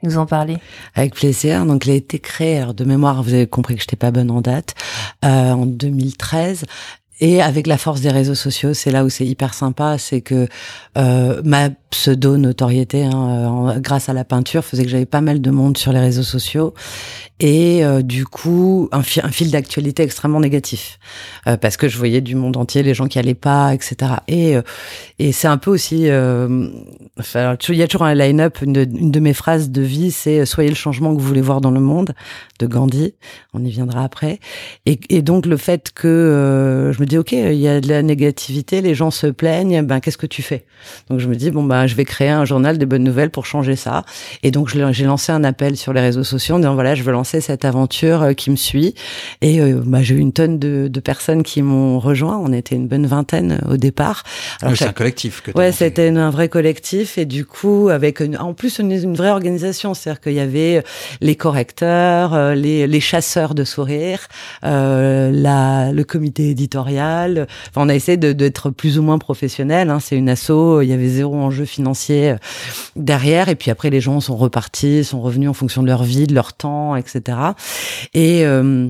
[0.03, 0.57] nous en parler?
[0.93, 1.65] Avec plaisir.
[1.65, 2.59] Donc, il a été créé.
[2.59, 4.75] Alors, de mémoire, vous avez compris que je n'étais pas bonne en date.
[5.23, 6.65] en 2013,
[7.23, 10.49] et avec la force des réseaux sociaux, c'est là où c'est hyper sympa, c'est que
[10.97, 15.49] euh, ma pseudo notoriété, hein, grâce à la peinture, faisait que j'avais pas mal de
[15.49, 16.73] monde sur les réseaux sociaux
[17.39, 20.99] et euh, du coup un, fil d'actualité extrêmement négatif
[21.47, 24.13] euh, parce que je voyais du monde entier les gens qui allaient pas, etc.
[24.27, 24.62] Et euh,
[25.19, 26.09] et c'est un peu aussi,
[27.19, 28.57] enfin, il y a toujours un line-up.
[28.62, 31.71] Une, de mes phrases de vie, c'est soyez le changement que vous voulez voir dans
[31.71, 32.13] le monde
[32.63, 33.13] de Gandhi.
[33.54, 34.39] On y viendra après.
[34.86, 38.02] Et, et donc le fait que je me dis ok, il y a de la
[38.02, 40.65] négativité, les gens se plaignent, ben qu'est-ce que tu fais?
[41.10, 43.45] Donc je me dis bon ben je vais créer un journal des bonnes nouvelles pour
[43.45, 44.04] changer ça.
[44.43, 47.12] Et donc j'ai lancé un appel sur les réseaux sociaux en disant voilà je veux
[47.12, 48.95] lancer cette aventure euh, qui me suit.
[49.41, 52.38] Et euh, bah, j'ai eu une tonne de, de personnes qui m'ont rejoint.
[52.38, 54.23] On était une bonne vingtaine euh, au départ.
[54.62, 55.41] Alors, c'est un collectif.
[55.41, 57.17] Que ouais, c'était un vrai collectif.
[57.17, 60.84] Et du coup, avec une, en plus une, une vraie organisation, c'est-à-dire qu'il y avait
[61.21, 64.27] les correcteurs, les, les chasseurs de sourires,
[64.63, 67.47] euh, le comité éditorial.
[67.69, 69.89] Enfin, on a essayé d'être plus ou moins professionnel.
[69.89, 69.99] Hein.
[69.99, 70.81] C'est une asso.
[70.81, 72.35] Il y avait zéro enjeu financier
[72.95, 73.49] derrière.
[73.49, 76.35] Et puis après, les gens sont repartis, sont revenus en fonction de leur vie, de
[76.35, 77.37] leur temps, etc.
[78.13, 78.89] Et euh,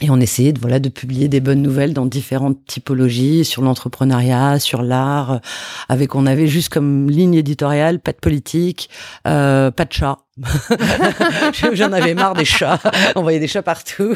[0.00, 4.60] et on essayait de voilà de publier des bonnes nouvelles dans différentes typologies sur l'entrepreneuriat,
[4.60, 5.40] sur l'art,
[5.88, 8.90] avec on avait juste comme ligne éditoriale pas de politique,
[9.26, 10.18] euh, pas de chat.
[11.72, 12.78] J'en avais marre des chats.
[13.16, 14.14] On voyait des chats partout.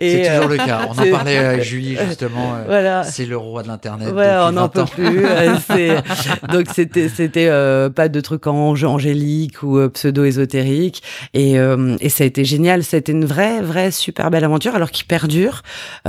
[0.00, 0.88] C'est toujours le cas.
[0.88, 2.54] On en parlait avec Julie justement.
[2.54, 3.04] Euh, voilà.
[3.04, 4.08] C'est le roi de l'internet.
[4.12, 5.24] Voilà, on n'en peut plus.
[6.52, 11.02] Donc c'était c'était euh, pas de trucs angéliques ou euh, pseudo ésotériques.
[11.32, 11.54] Et
[12.00, 12.84] et ça a été génial.
[12.84, 15.62] C'était une vraie vraie super belle aventure alors qui perdure.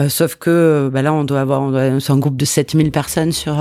[0.10, 3.58] sauf que bah là on doit avoir c'est un groupe de 7000 personnes sur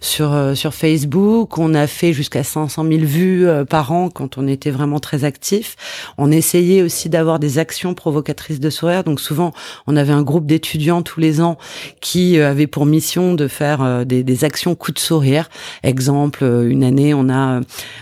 [0.00, 1.58] sur sur Facebook.
[1.58, 5.76] On a fait jusqu'à 500 000 vues par an quand on était vraiment très actifs.
[6.18, 9.04] On essayait aussi d'avoir des actions provocatrices de sourire.
[9.04, 9.52] Donc souvent,
[9.86, 11.58] on avait un groupe d'étudiants tous les ans
[12.00, 15.48] qui euh, avaient pour mission de faire euh, des, actions coup de sourire.
[15.82, 17.60] Exemple, euh, une année, on a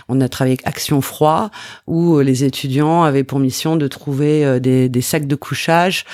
[0.09, 1.49] on a travaillé avec Action Froid
[1.87, 6.05] où les étudiants avaient pour mission de trouver des, des sacs de couchage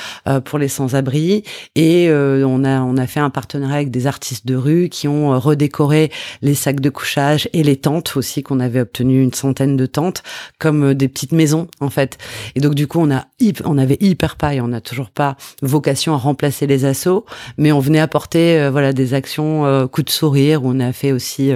[0.46, 1.44] pour les sans-abri
[1.76, 5.38] et on a on a fait un partenariat avec des artistes de rue qui ont
[5.40, 6.12] redécoré
[6.42, 10.24] les sacs de couchage et les tentes aussi qu'on avait obtenu une centaine de tentes
[10.60, 12.18] comme comme des petites maisons en fait.
[12.56, 13.26] Et donc du coup, on a
[13.66, 17.26] on avait hyper et on n'a toujours pas vocation à remplacer les assauts,
[17.58, 21.54] mais on venait apporter voilà des actions coup de sourire où on a fait aussi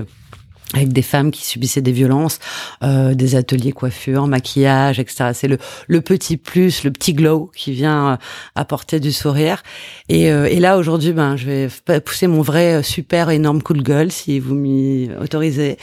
[0.74, 2.40] avec des femmes qui subissaient des violences,
[2.84, 5.32] euh, des ateliers coiffure, maquillage, etc.
[5.34, 8.18] C'est le, le petit plus, le petit glow qui vient euh,
[8.56, 9.64] apporter du sourire.
[10.10, 13.82] Et, euh, et là aujourd'hui, ben je vais pousser mon vrai super énorme coup de
[13.82, 15.78] gueule si vous m'y autorisez.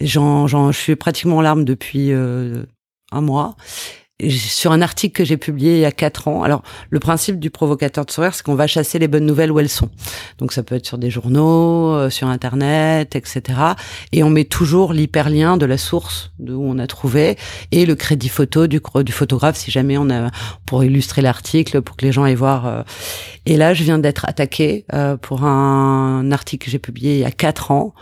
[0.00, 2.12] J'en, j'en, je suis pratiquement en larmes depuis
[3.14, 3.56] un mois
[4.28, 6.44] sur un article que j'ai publié il y a quatre ans.
[6.44, 9.58] Alors, le principe du provocateur de sourire, c'est qu'on va chasser les bonnes nouvelles où
[9.58, 9.90] elles sont.
[10.38, 13.42] Donc, ça peut être sur des journaux, euh, sur Internet, etc.
[14.12, 17.36] Et on met toujours l'hyperlien de la source d'où on a trouvé
[17.72, 20.30] et le crédit photo du, du photographe si jamais on a
[20.64, 22.66] pour illustrer l'article, pour que les gens aillent voir.
[22.66, 22.82] Euh.
[23.46, 27.24] Et là, je viens d'être attaquée euh, pour un article que j'ai publié il y
[27.24, 27.94] a quatre ans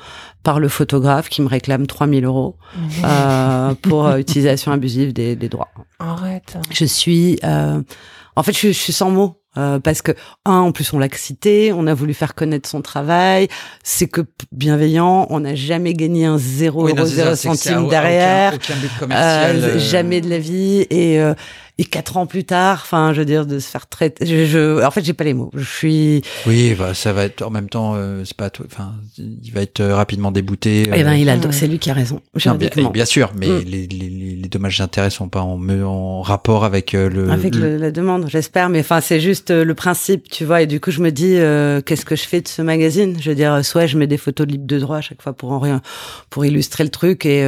[0.42, 2.90] par le photographe qui me réclame 3000 euros mhm.
[3.04, 5.68] euh, pour euh, utilisation abusive des, des, droits.
[5.98, 6.56] Arrête.
[6.70, 7.80] Je suis, euh,
[8.36, 9.38] en fait, je, je, suis sans mots.
[9.58, 10.12] Euh, parce que
[10.46, 13.48] un, en plus on l'a cité, on a voulu faire connaître son travail,
[13.82, 18.90] c'est que bienveillant, on n'a jamais gagné un zéro euro zéro centime derrière, aucun, but
[18.98, 21.20] commercial, euh, jamais de la vie et
[21.82, 24.24] et quatre ans plus tard, enfin, je veux dire, de se faire traiter.
[24.24, 25.50] Je, je, en fait, j'ai pas les mots.
[25.52, 26.22] Je suis.
[26.46, 28.66] Oui, bah, ça va être en même temps, euh, c'est pas toi.
[28.70, 30.84] Enfin, il va être euh, rapidement débouté.
[30.86, 32.20] Eh ben, il a, c'est lui qui a raison.
[32.46, 33.64] Non, bien, bien, sûr, mais mm.
[33.66, 37.30] les, les, les, dommages d'intérêt sont pas en, en rapport avec euh, le.
[37.30, 38.68] Avec le, la demande, j'espère.
[38.68, 40.62] Mais enfin, c'est juste le principe, tu vois.
[40.62, 41.34] Et du coup, je me dis,
[41.84, 43.16] qu'est-ce que je fais de ce magazine?
[43.20, 45.32] Je veux dire, soit je mets des photos de libre de droit à chaque fois
[45.32, 45.82] pour en rien,
[46.30, 47.26] pour illustrer le truc.
[47.26, 47.44] Et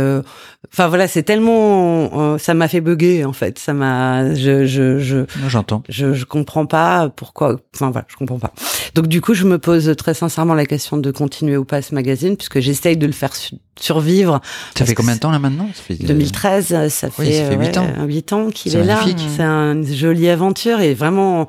[0.73, 3.61] enfin voilà, c'est tellement, ça m'a fait bugger en fait.
[3.61, 5.83] Ça m'a je, je, je, j'entends.
[5.89, 7.57] Je, je comprends pas pourquoi.
[7.75, 8.53] Enfin voilà, je comprends pas.
[8.95, 11.95] Donc du coup, je me pose très sincèrement la question de continuer ou pas ce
[11.95, 13.33] magazine, puisque j'essaye de le faire
[13.79, 14.41] survivre.
[14.77, 15.69] Ça fait combien de temps là maintenant?
[15.75, 17.87] Ça fait, 2013, ça fait, 8 ans.
[18.07, 19.01] 8 ans qu'il est, là.
[19.37, 21.49] C'est une jolie aventure et vraiment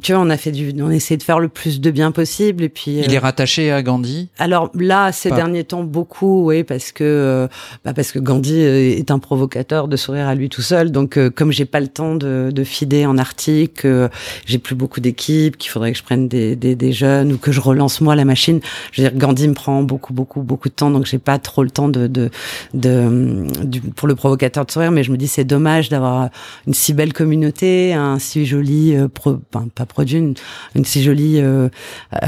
[0.00, 2.64] tu vois, on a fait du, on essaie de faire le plus de bien possible
[2.64, 2.98] et puis.
[2.98, 4.28] Il est euh, rattaché à Gandhi?
[4.38, 7.48] Alors là, ces derniers temps, beaucoup, oui, parce que, euh,
[7.84, 10.90] bah parce que Gandhi euh, est un provocateur de sourire à lui tout seul.
[10.90, 14.08] Donc, comme j'ai pas le temps de, de fider en article,
[14.46, 17.52] j'ai plus beaucoup d'équipes, qu'il faudrait que je prenne des, des, des, jeunes ou que
[17.52, 18.60] je relance moi la machine.
[18.92, 21.62] Je veux dire, Gandhi me prend beaucoup, beaucoup, beaucoup de temps, donc j'ai pas trop
[21.62, 22.30] le temps de, de,
[22.74, 23.50] de,
[23.96, 24.92] pour le provocateur de sourire.
[24.92, 26.30] Mais je me dis, c'est dommage d'avoir
[26.66, 29.38] une si belle communauté, un si joli, pro,
[29.86, 30.34] produit une,
[30.74, 31.40] une si jolie.
[31.40, 31.68] Euh,
[32.22, 32.26] euh,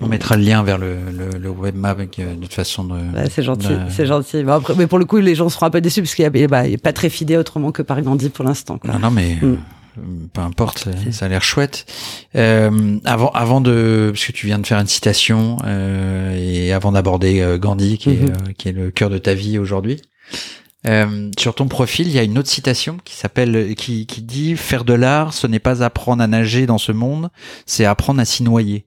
[0.00, 2.84] On mettra le lien vers le, le, le webmap euh, de toute façon.
[2.84, 2.96] De,
[3.30, 4.44] c'est gentil, c'est gentil.
[4.48, 6.62] Après, mais pour le coup, les gens seront un peu déçus parce qu'il a, bah,
[6.82, 8.78] pas très fidé autrement que par Gandhi pour l'instant.
[8.84, 9.36] Non, non, mais.
[9.40, 9.56] Mm.
[10.32, 11.86] peu importe, ça a l'air chouette.
[12.34, 16.92] Euh, avant, avant de, parce que tu viens de faire une citation euh, et avant
[16.92, 18.52] d'aborder Gandhi, qui, est, mm-hmm.
[18.54, 20.02] qui est le cœur de ta vie aujourd'hui,
[20.86, 24.56] euh, sur ton profil, il y a une autre citation qui s'appelle, qui, qui dit
[24.56, 27.30] faire de l'art, ce n'est pas apprendre à nager dans ce monde,
[27.66, 28.84] c'est apprendre à s'y noyer.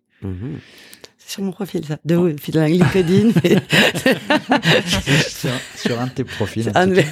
[1.18, 1.98] C'est sur mon profil, ça.
[2.06, 3.32] De où de la LinkedIn.
[5.28, 6.72] sur, sur, un de tes profils.
[6.74, 7.04] ah oui,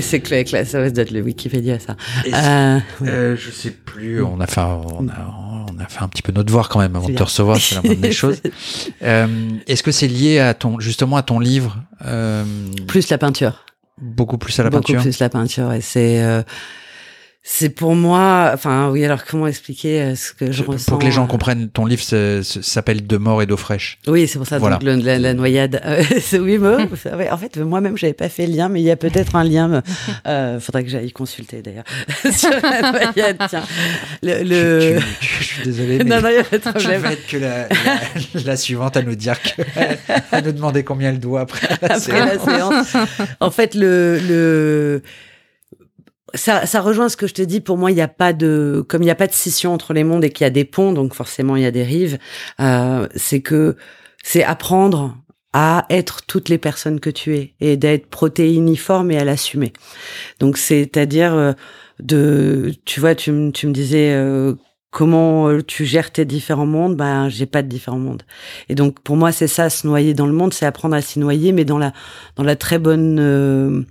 [0.00, 1.96] c'est clair, clair, ça va être le Wikipédia, ça.
[2.26, 6.22] Euh, euh, je sais plus, on a fait, on a, on a fait un petit
[6.22, 8.40] peu notre devoir quand même avant de te recevoir, c'est la moindre des choses.
[9.02, 12.44] Euh, Est-ce que c'est lié à ton, justement à ton livre euh,
[12.86, 13.64] Plus la peinture.
[14.00, 14.94] Beaucoup plus à la peinture.
[14.94, 15.72] Beaucoup plus la peinture.
[15.72, 16.42] Et c'est euh,
[17.42, 21.06] c'est pour moi, enfin oui, alors comment expliquer euh, ce que je ressens Pour que
[21.06, 23.98] les gens comprennent, ton livre s'appelle De mort et d'eau fraîche.
[24.06, 24.76] Oui, c'est pour ça, voilà.
[24.76, 25.80] donc, la, noyade.
[25.82, 26.02] Euh,
[26.38, 26.58] oui,
[27.30, 29.82] en fait, moi-même, j'avais pas fait le lien, mais il y a peut-être un lien.
[30.26, 31.84] Euh, faudrait que j'aille consulter d'ailleurs
[32.30, 33.38] sur la noyade.
[33.48, 33.64] Tiens,
[34.22, 35.00] le, le...
[35.20, 36.82] Je, suis désolé, mais non, non, y a pas de problème.
[36.82, 37.68] Je vais être que la,
[38.44, 39.62] la, suivante à nous dire que,
[40.30, 42.46] à nous demander combien elle doit après la, après séance.
[42.46, 42.96] la séance.
[43.40, 45.02] En fait, le, le
[46.34, 47.60] ça, ça rejoint ce que je te dis.
[47.60, 49.92] Pour moi, il n'y a pas de, comme il n'y a pas de scission entre
[49.92, 52.18] les mondes et qu'il y a des ponts, donc forcément il y a des rives.
[52.60, 53.76] Euh, c'est que
[54.22, 55.16] c'est apprendre
[55.52, 59.72] à être toutes les personnes que tu es et d'être protéiniforme et à l'assumer.
[60.38, 61.52] Donc c'est-à-dire euh,
[61.98, 64.54] de, tu vois, tu, tu me disais euh,
[64.92, 66.96] comment euh, tu gères tes différents mondes.
[66.96, 68.22] Ben j'ai pas de différents mondes.
[68.68, 71.18] Et donc pour moi c'est ça, se noyer dans le monde, c'est apprendre à s'y
[71.18, 71.92] noyer, mais dans la
[72.36, 73.86] dans la très bonne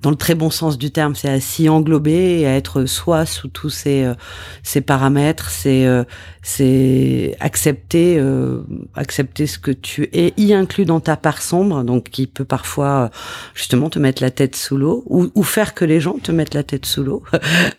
[0.00, 3.26] dans le très bon sens du terme, c'est à s'y englober et à être soi
[3.26, 4.14] sous tous ces, euh,
[4.62, 6.04] ces paramètres, c'est euh,
[6.42, 8.62] c'est accepter euh,
[8.94, 13.10] accepter ce que tu es, y inclus dans ta part sombre, donc qui peut parfois
[13.54, 16.54] justement te mettre la tête sous l'eau ou, ou, faire que les gens te mettent
[16.54, 17.22] la tête sous l'eau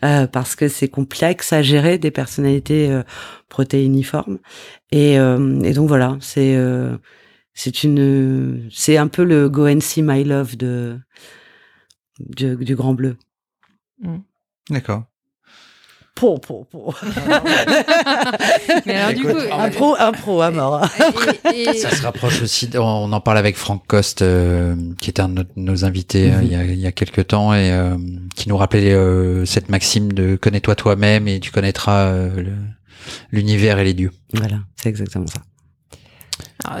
[0.32, 3.00] parce que c'est complexe à gérer des personnalités
[3.48, 4.38] protéiniformes.
[4.90, 6.58] Et, et donc voilà, c'est
[7.54, 10.98] c'est une c'est un peu le go and see my love de
[12.18, 13.16] du, Grand Bleu.
[14.00, 14.18] Mm.
[14.70, 15.04] D'accord.
[16.14, 16.98] Pour, pour, pour.
[18.86, 20.82] Mais alors, du coup, un pro, un pro à mort.
[21.76, 22.70] Ça se rapproche aussi.
[22.74, 26.42] On en parle avec Franck Coste, euh, qui était un de nos invités euh, mhm.
[26.42, 27.98] il, y a, il y a quelques temps et euh,
[28.34, 28.96] qui nous rappelait
[29.44, 32.10] cette maxime de connais-toi toi-même et tu connaîtras
[33.30, 34.12] l'univers et les dieux.
[34.32, 35.42] Voilà, c'est exactement ça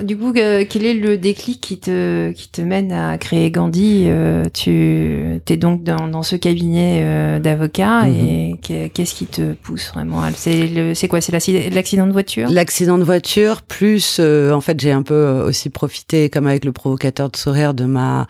[0.02, 4.44] du coup, quel est le déclic qui te, qui te mène à créer Gandhi euh,
[4.52, 8.14] Tu es donc dans, dans ce cabinet euh, d'avocat mhm.
[8.14, 11.20] et qu'est-ce qui te pousse vraiment C'est quoi?
[11.20, 11.32] C'est
[11.70, 12.48] l'accident de voiture?
[12.50, 16.72] L'accident de voiture, plus euh, en fait j'ai un peu aussi profité, comme avec le
[16.72, 18.26] provocateur de sourire, de ma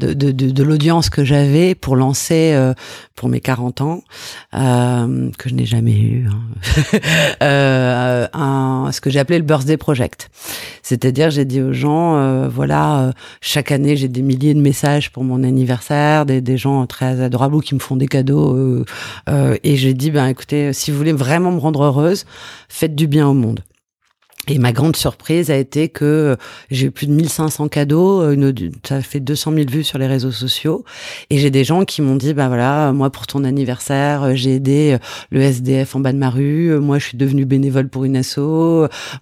[0.00, 2.74] de, de, de, l'audience que j'avais pour lancer euh,
[3.14, 4.02] pour mes 40 ans,
[4.54, 6.98] euh, que je n'ai jamais eu, hein.
[7.42, 10.30] euh, un, ce que j'ai appelé le Birthday Project.
[10.82, 15.22] C'est-à-dire, j'ai dit aux gens, euh, voilà, chaque année, j'ai des milliers de messages pour
[15.22, 18.84] mon anniversaire, des, des gens très adorables qui me font des cadeaux.
[19.28, 22.24] et j'ai dit, ben écoutez, si vous voulez vraiment me rendre heureuse,
[22.68, 23.60] faites du bien au monde.
[24.48, 26.36] Et ma grande surprise a été que
[26.70, 28.52] j'ai eu plus de 1500 cadeaux, euh,
[28.86, 30.84] ça fait 200 000 vues sur les réseaux sociaux.
[31.30, 34.56] Et j'ai des gens qui m'ont dit, bah voilà, moi pour ton anniversaire, euh, j'ai
[34.56, 34.98] aidé euh,
[35.30, 38.38] le SDF en bas de ma rue, moi je suis devenue bénévole pour une asso,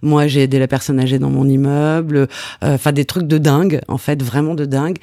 [0.01, 2.27] moi j'ai aidé la personne âgée dans mon immeuble,
[2.61, 4.97] enfin des trucs de dingue, en fait, vraiment de dingue.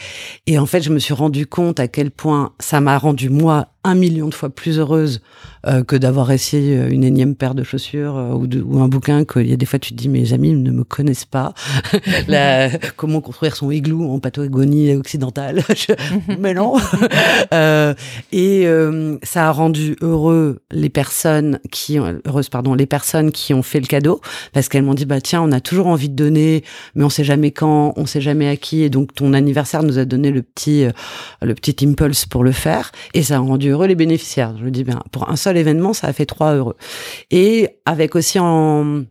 [0.46, 3.68] Et en fait, je me suis rendu compte à quel point ça m'a rendu moi
[3.84, 5.20] un million de fois plus heureuse
[5.66, 9.46] euh, que d'avoir essayé euh, une énième paire de chaussures euh, ou, un bouquin qu'il
[9.46, 11.52] y a des fois tu te dis mes amis ne me connaissent pas.
[12.28, 15.62] La, comment construire son igloo en Patagonie occidentale?
[16.38, 16.76] Mais non.
[18.32, 18.66] Et
[19.22, 23.86] ça a rendu heureux les personnes qui heureuses pardon les personnes qui ont fait le
[23.86, 24.20] cadeau
[24.52, 26.64] parce qu'elles m'ont dit bah tiens on a toujours envie de donner
[26.94, 28.82] mais on sait jamais quand on sait jamais à qui.
[28.82, 30.86] Et donc ton anniversaire nous a donné le petit
[31.42, 32.92] le petit impulse pour le faire.
[33.12, 34.56] Et ça a rendu heureux les bénéficiaires.
[34.58, 36.76] Je dis bien, pour un seul événement, ça a fait trois heureux.
[37.30, 39.04] Et avec aussi en,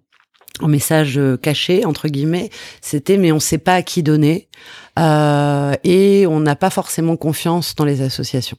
[0.61, 2.49] message caché entre guillemets,
[2.81, 4.49] c'était mais on sait pas à qui donner.
[4.99, 8.57] Euh, et on n'a pas forcément confiance dans les associations.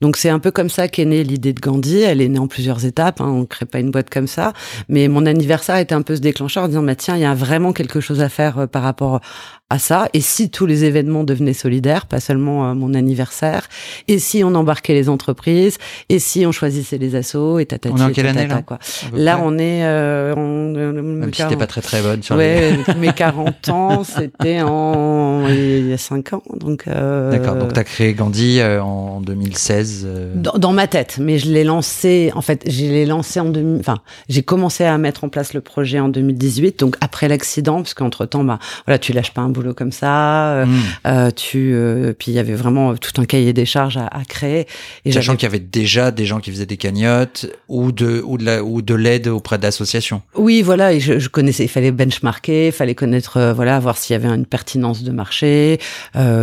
[0.00, 2.00] Donc c'est un peu comme ça qu'est née l'idée de Gandhi.
[2.00, 3.20] Elle est née en plusieurs étapes.
[3.20, 4.52] Hein, on crée pas une boîte comme ça.
[4.88, 7.34] Mais mon anniversaire était un peu ce déclencheur en disant bah tiens il y a
[7.34, 9.20] vraiment quelque chose à faire euh, par rapport
[9.68, 10.08] à ça.
[10.12, 13.68] Et si tous les événements devenaient solidaires, pas seulement euh, mon anniversaire,
[14.06, 17.98] et si on embarquait les entreprises, et si on choisissait les assos, et tatati, On
[17.98, 18.62] est en quelle année là?
[18.62, 18.78] quoi.
[19.12, 20.72] Là, on est euh, en,
[21.02, 25.46] Même si pas très très bonne sur ouais, mes 40 ans, c'était en
[25.78, 26.42] il y a 5 ans.
[26.54, 27.30] Donc euh...
[27.30, 30.32] D'accord, donc tu as créé Gandhi euh, en 2016 euh.
[30.34, 33.80] dans, dans, ma tête, mais je l'ai lancé en fait, je l'ai lancé en 2000
[33.80, 37.94] enfin, j'ai commencé à mettre en place le projet en 2018, donc après l'accident parce
[37.94, 40.52] qu'entre-temps bah voilà, tu lâches pas un boulot comme ça.
[40.52, 41.32] Euh, hmm.
[41.32, 41.76] tu,
[42.18, 44.66] puis il y avait vraiment tout un cahier des charges à, à créer.
[45.04, 48.38] Et Sachant qu'il y avait déjà des gens qui faisaient des cagnottes ou de ou
[48.38, 50.22] de la, ou de l'aide auprès d'associations.
[50.34, 50.92] Oui, voilà.
[50.92, 51.64] Et je, je, connaissais.
[51.64, 55.55] Il fallait benchmarker, il fallait connaître, voilà, voir s'il y avait une pertinence de marché.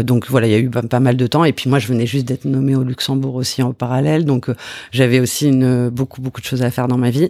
[0.04, 1.44] Donc voilà, il y a eu pas, mal de temps.
[1.44, 4.50] Et puis moi, je venais juste d'être nommée au Luxembourg aussi en parallèle, donc
[4.92, 7.30] j'avais aussi une beaucoup beaucoup de choses à faire dans ma vie.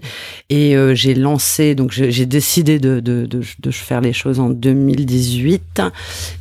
[0.50, 5.82] Et j'ai lancé, donc j'ai décidé de, de, de, de faire les choses en 2018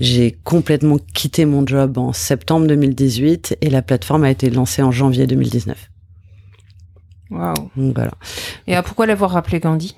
[0.00, 4.90] j'ai complètement quitté mon job en septembre 2018 et la plateforme a été lancée en
[4.90, 5.90] janvier 2019.
[7.30, 7.70] Waouh.
[7.76, 8.12] Voilà.
[8.66, 9.94] Et pourquoi l'avoir rappelé Gandhi?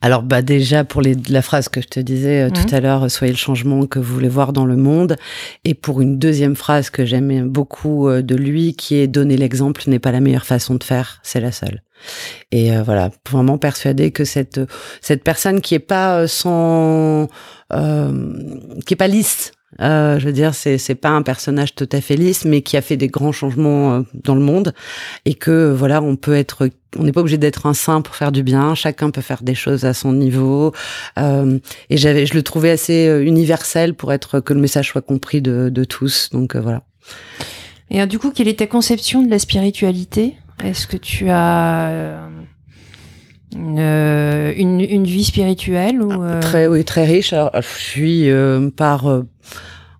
[0.00, 2.74] Alors bah déjà pour les, la phrase que je te disais euh, tout mhm.
[2.74, 5.16] à l'heure, soyez le changement que vous voulez voir dans le monde.
[5.64, 9.82] Et pour une deuxième phrase que j'aime beaucoup euh, de lui, qui est donner l'exemple
[9.86, 11.82] n'est pas la meilleure façon de faire, c'est la seule.
[12.52, 14.60] Et euh, voilà, vraiment persuadé que cette
[15.00, 17.28] cette personne qui est pas sans
[17.70, 22.00] qui est pas lisse euh, je veux dire, c'est c'est pas un personnage tout à
[22.00, 24.74] fait lisse, mais qui a fait des grands changements euh, dans le monde
[25.24, 28.32] et que voilà, on peut être, on n'est pas obligé d'être un saint pour faire
[28.32, 28.74] du bien.
[28.74, 30.72] Chacun peut faire des choses à son niveau.
[31.18, 31.58] Euh,
[31.90, 35.42] et j'avais, je le trouvais assez euh, universel pour être que le message soit compris
[35.42, 36.30] de, de tous.
[36.30, 36.82] Donc voilà.
[37.90, 40.34] Et du coup, quelle est ta conception de la spiritualité?
[40.62, 42.28] Est-ce que tu as
[43.54, 43.78] une,
[44.56, 48.30] une, une, vie spirituelle ou très oui très riche alors, je suis
[48.76, 49.22] par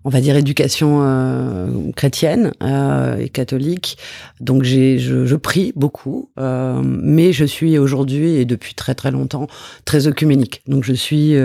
[0.05, 3.97] on va dire éducation euh, chrétienne euh, et catholique.
[4.39, 9.11] Donc j'ai je, je, prie beaucoup, euh, mais je suis aujourd'hui et depuis très très
[9.11, 9.47] longtemps
[9.85, 10.61] très œcuménique.
[10.67, 11.35] Donc je suis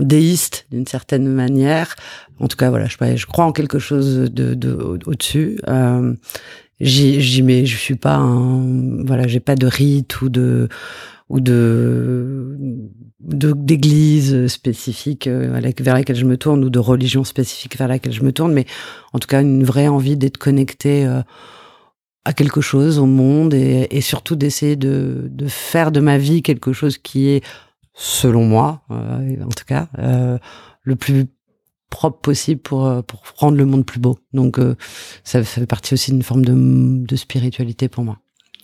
[0.00, 1.96] déiste d'une certaine manière.
[2.38, 4.72] En tout cas voilà, je, je crois en quelque chose de, de
[5.06, 5.58] au-dessus.
[5.66, 6.14] j'y
[6.80, 10.68] j'y mets, je suis pas un, voilà, j'ai pas de rite ou de
[11.28, 12.56] ou de
[13.20, 18.32] d'églises spécifiques vers lesquelles je me tourne ou de religions spécifiques vers lesquelles je me
[18.32, 18.66] tourne, mais
[19.12, 21.04] en tout cas une vraie envie d'être connecté
[22.24, 26.42] à quelque chose, au monde, et, et surtout d'essayer de, de, faire de ma vie
[26.42, 27.44] quelque chose qui est,
[27.94, 29.88] selon moi, en tout cas,
[30.82, 31.26] le plus
[31.90, 34.18] propre possible pour euh, pour rendre le monde plus beau.
[34.32, 34.76] Donc euh,
[35.24, 36.54] ça fait partie aussi d'une forme de,
[37.06, 38.18] de spiritualité pour moi.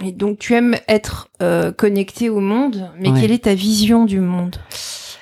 [0.05, 4.20] Et donc tu aimes être euh, connecté au monde, mais quelle est ta vision du
[4.20, 4.57] monde?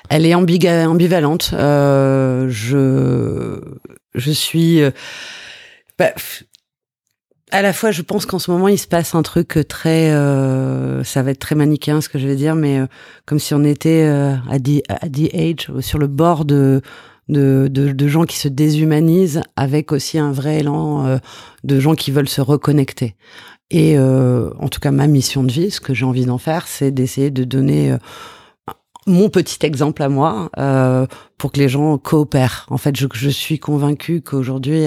[0.09, 1.51] Elle est ambivalente.
[1.53, 3.61] Euh, je
[4.15, 4.81] je suis
[5.99, 6.13] bah,
[7.53, 11.03] à la fois, je pense qu'en ce moment, il se passe un truc très, euh,
[11.03, 12.81] ça va être très manichéen ce que je vais dire, mais
[13.27, 16.81] comme si on était à, the, à the age, sur le bord de
[17.31, 21.19] de, gens qui se déshumanisent avec aussi un vrai élan euh,
[21.65, 23.15] de gens qui veulent se reconnecter.
[23.71, 26.67] Et euh, en tout cas, ma mission de vie, ce que j'ai envie d'en faire,
[26.67, 27.99] c'est d'essayer de donner euh,
[29.07, 30.51] mon petit exemple à moi
[31.39, 32.67] pour que les gens coopèrent.
[32.69, 34.87] En fait, je, je suis convaincue qu'aujourd'hui,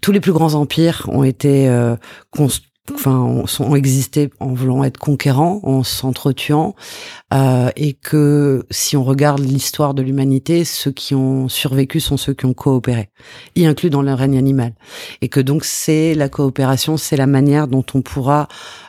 [0.00, 1.70] tous les plus grands empires ont été
[2.30, 6.74] construits enfin, ont, existé en voulant être conquérants, en s'entretuant,
[7.32, 12.34] euh, et que si on regarde l'histoire de l'humanité, ceux qui ont survécu sont ceux
[12.34, 13.10] qui ont coopéré,
[13.56, 14.74] y inclus dans le règne animal,
[15.20, 18.48] et que donc c'est la coopération, c'est la manière dont on pourra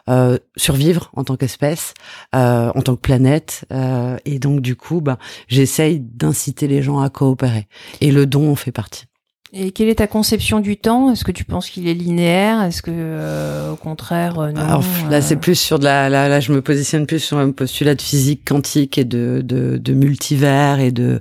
[0.09, 1.93] euh, survivre en tant qu'espèce,
[2.35, 6.99] euh, en tant que planète, euh, et donc du coup, ben, j'essaye d'inciter les gens
[6.99, 7.67] à coopérer,
[8.01, 9.05] et le don en fait partie.
[9.53, 11.11] Et quelle est ta conception du temps?
[11.11, 12.61] Est-ce que tu penses qu'il est linéaire?
[12.61, 16.07] Est-ce que, euh, au contraire, euh, non Alors, Là, c'est plus sur de la.
[16.07, 19.77] Là, là, je me positionne plus sur un postulat de physique quantique et de, de,
[19.77, 21.19] de multivers et de,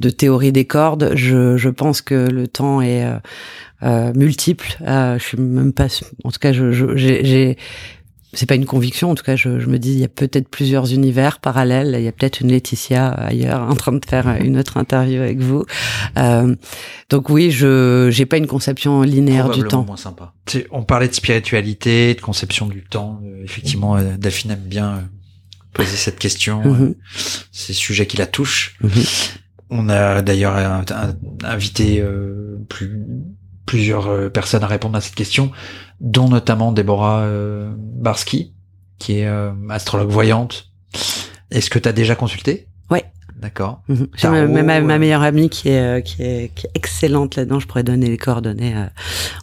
[0.00, 1.12] de théorie des cordes.
[1.14, 3.18] Je, je pense que le temps est euh,
[3.84, 4.76] euh multiple.
[4.80, 5.86] je suis même pas.
[6.24, 7.56] En tout cas, je, j'ai
[8.34, 10.48] c'est pas une conviction, en tout cas, je, je me dis, il y a peut-être
[10.48, 11.94] plusieurs univers parallèles.
[11.98, 15.38] Il y a peut-être une Laetitia ailleurs en train de faire une autre interview avec
[15.38, 15.64] vous.
[16.18, 16.54] Euh,
[17.08, 19.84] donc oui, je j'ai pas une conception linéaire du temps.
[19.84, 20.34] moins sympa.
[20.70, 23.20] On parlait de spiritualité, de conception du temps.
[23.24, 25.00] Euh, effectivement, euh, Daphine aime bien euh,
[25.72, 26.62] poser cette question.
[26.62, 26.94] Mm
[27.50, 28.76] C'est sujet qui la touche.
[28.82, 28.90] Mhm.
[29.70, 30.82] On a d'ailleurs
[31.44, 32.02] invité
[32.70, 33.04] plus
[33.68, 35.52] plusieurs euh, personnes à répondre à cette question,
[36.00, 38.54] dont notamment Déborah euh, Barski,
[38.98, 40.70] qui est euh, astrologue voyante.
[41.50, 42.66] Est-ce que tu as déjà consulté?
[42.90, 43.04] Ouais.
[43.40, 43.82] D'accord.
[43.88, 44.08] Mhm.
[44.16, 47.60] J'ai ma, ma, meilleure amie qui est, qui est, qui est excellente là-dedans.
[47.60, 48.74] Je pourrais donner les coordonnées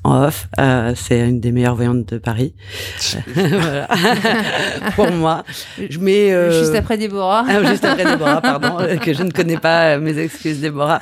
[0.03, 0.47] en off.
[0.95, 2.53] c'est une des meilleures voyantes de Paris.
[4.95, 5.43] Pour moi.
[5.89, 7.45] Je mets, juste après Déborah.
[7.47, 9.97] Ah, juste après Déborah, pardon, que je ne connais pas.
[9.97, 10.99] Mes excuses, Déborah.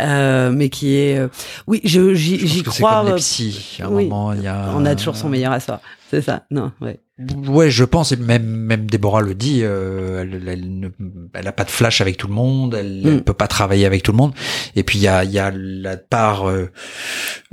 [0.00, 1.28] Euh, mais qui est, euh,
[1.66, 3.02] oui, je j'y crois.
[3.02, 3.78] Comme les psy.
[3.80, 4.70] À un moment, il y a.
[4.74, 5.80] On a toujours son meilleur à soi.
[6.10, 6.44] C'est ça.
[6.50, 6.98] Non, ouais.
[7.46, 10.88] Ouais, je pense, et même, même Déborah le dit, euh, elle, elle, ne,
[11.34, 13.20] elle a pas de flash avec tout le monde, elle, ne mm.
[13.20, 14.32] peut pas travailler avec tout le monde.
[14.74, 16.68] Et puis il y a, il y a la part euh,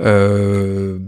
[0.00, 0.98] euh,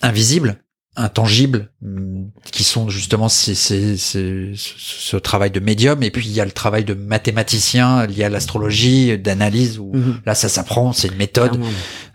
[0.00, 0.62] invisible
[0.98, 6.02] intangibles mm, qui sont justement ce travail de médium.
[6.02, 10.20] Et puis il y a le travail de mathématicien lié à l'astrologie d'analyse où mhm.
[10.26, 11.58] là ça s'apprend c'est une méthode.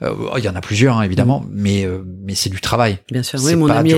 [0.02, 1.50] Euh, il y en a plusieurs hein, évidemment mhm.
[1.54, 3.00] mais euh, mais c'est du travail.
[3.12, 3.94] Bien sûr oui mon amie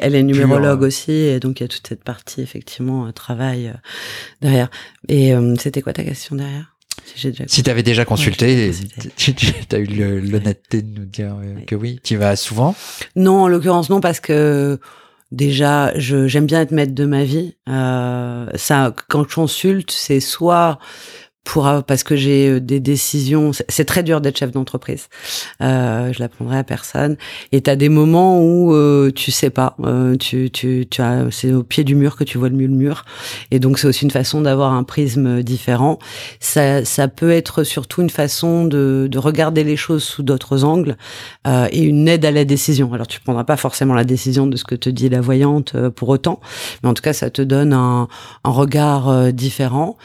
[0.00, 3.72] elle, est numérologue aussi et donc il y a toute cette partie effectivement euh, travail
[4.40, 4.70] derrière.
[5.08, 6.77] Et c'était quoi ta question derrière?
[7.14, 8.70] Si, tu avais déjà consulté,
[9.16, 9.34] tu
[9.72, 12.74] as eu l'honnêteté de nous dire euh, que oui, tu vas souvent?
[13.16, 14.78] Non, en l'occurrence non, parce que
[15.32, 17.56] déjà, j'aime bien être maître de ma vie.
[17.68, 20.78] Euh, ça, quand je consulte, c'est soit
[21.48, 23.52] pour parce que j'ai euh, des décisions.
[23.68, 25.08] C'est très dur d'être chef d'entreprise.
[25.62, 27.16] Euh, je l'apprendrai à personne.
[27.52, 29.74] Et tu as des moments où euh, tu sais pas.
[29.82, 32.66] Euh, tu, tu, tu as, c'est au pied du mur que tu vois le mieux
[32.66, 33.06] le mur.
[33.50, 35.98] Et donc c'est aussi une façon d'avoir un prisme différent.
[36.38, 40.98] Ça, ça peut être surtout une façon de, de regarder les choses sous d'autres angles
[41.46, 42.92] euh, et une aide à la décision.
[42.92, 45.88] Alors tu prendras pas forcément la décision de ce que te dit la voyante euh,
[45.88, 46.40] pour autant,
[46.82, 48.06] mais en tout cas ça te donne un,
[48.44, 49.96] un regard différent.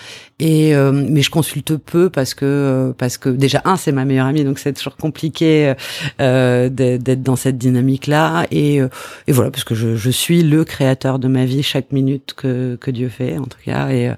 [0.45, 0.73] Et
[1.13, 4.43] mais je consulte peu parce que euh, parce que déjà un c'est ma meilleure amie
[4.43, 5.73] donc c'est toujours compliqué
[6.19, 8.89] euh, d'être dans cette dynamique là et euh,
[9.27, 12.75] et voilà parce que je, je suis le créateur de ma vie chaque minute que
[12.75, 14.11] que Dieu fait en tout cas et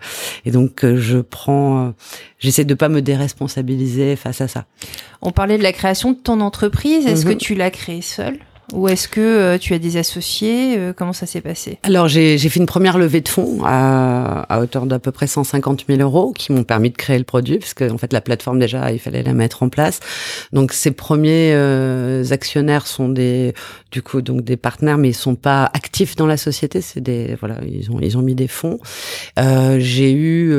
[0.45, 1.93] et donc je prends
[2.39, 4.65] j'essaie de pas me déresponsabiliser face à ça.
[5.21, 7.37] On parlait de la création de ton entreprise est-ce que mhm.
[7.37, 8.39] tu l'as créée seule?
[8.73, 11.77] Ou est-ce que euh, tu as des associés euh, Comment ça s'est passé?
[11.83, 15.85] Alors j'ai fait une première levée de fonds à, à hauteur d'à peu près 150
[15.87, 18.59] 000 euros qui m'ont permis de créer le produit parce que en fait la plateforme
[18.59, 19.99] déjà il fallait la mettre en place.
[20.51, 23.53] Donc ces premiers euh, actionnaires sont des
[23.91, 26.81] du coup donc des partenaires mais ils sont pas actifs dans la société.
[26.81, 28.79] C'est des voilà ils ont ils ont mis des fonds.
[29.37, 30.55] j'ai eu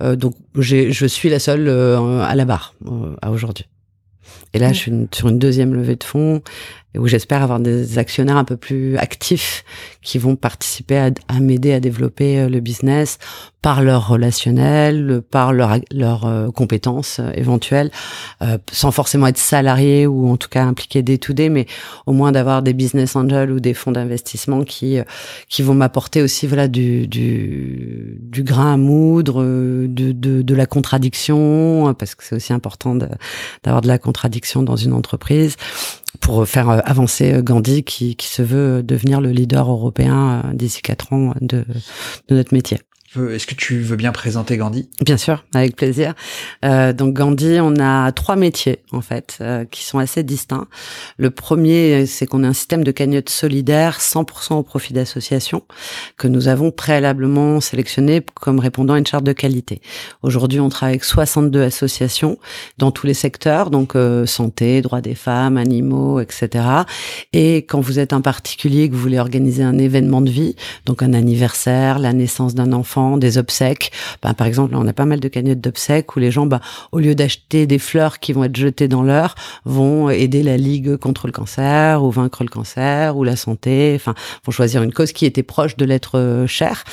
[0.00, 2.74] donc je suis la seule à la barre
[3.22, 3.66] à aujourd'hui.
[4.54, 6.42] Et là, je suis sur une deuxième levée de fonds
[6.96, 9.64] où j'espère avoir des actionnaires un peu plus actifs
[10.02, 13.18] qui vont participer à, à m'aider à développer euh, le business
[13.60, 17.90] par leur relationnel, par leur, leur euh, compétences euh, éventuelles,
[18.72, 21.66] sans forcément être salarié ou en tout cas impliqué day to day, mais
[22.06, 24.98] au moins d'avoir des business angels ou des fonds d'investissement qui
[25.48, 30.66] qui vont m'apporter aussi voilà du, du du grain à moudre, de de, de la
[30.66, 35.56] contradiction parce que c'est aussi important d'avoir de la contradiction dans une entreprise
[36.20, 40.54] pour faire euh, avancer euh, Gandhi qui, qui se veut devenir le leader européen euh,
[40.54, 41.64] d'ici quatre ans de,
[42.28, 42.78] de notre métier.
[43.16, 44.90] Est-ce que tu veux bien présenter Gandhi?
[45.02, 46.12] Bien sûr, avec plaisir.
[46.62, 50.66] Euh, donc Gandhi, on a trois métiers en fait euh, qui sont assez distincts.
[51.16, 55.62] Le premier, c'est qu'on a un système de cagnotte solidaire 100% au profit d'associations
[56.18, 59.80] que nous avons préalablement sélectionné comme répondant à une charte de qualité.
[60.22, 62.38] Aujourd'hui, on travaille avec 62 associations
[62.76, 66.64] dans tous les secteurs, donc euh, santé, droits des femmes, animaux, etc.
[67.32, 71.02] Et quand vous êtes un particulier que vous voulez organiser un événement de vie, donc
[71.02, 73.92] un anniversaire, la naissance d'un enfant des obsèques.
[74.22, 76.60] Ben, par exemple, on a pas mal de cagnottes d'obsèques où les gens, ben,
[76.92, 79.34] au lieu d'acheter des fleurs qui vont être jetées dans l'heure,
[79.64, 83.92] vont aider la Ligue contre le cancer ou vaincre le cancer ou la santé.
[83.96, 86.84] Enfin, vont choisir une cause qui était proche de l'être euh, cher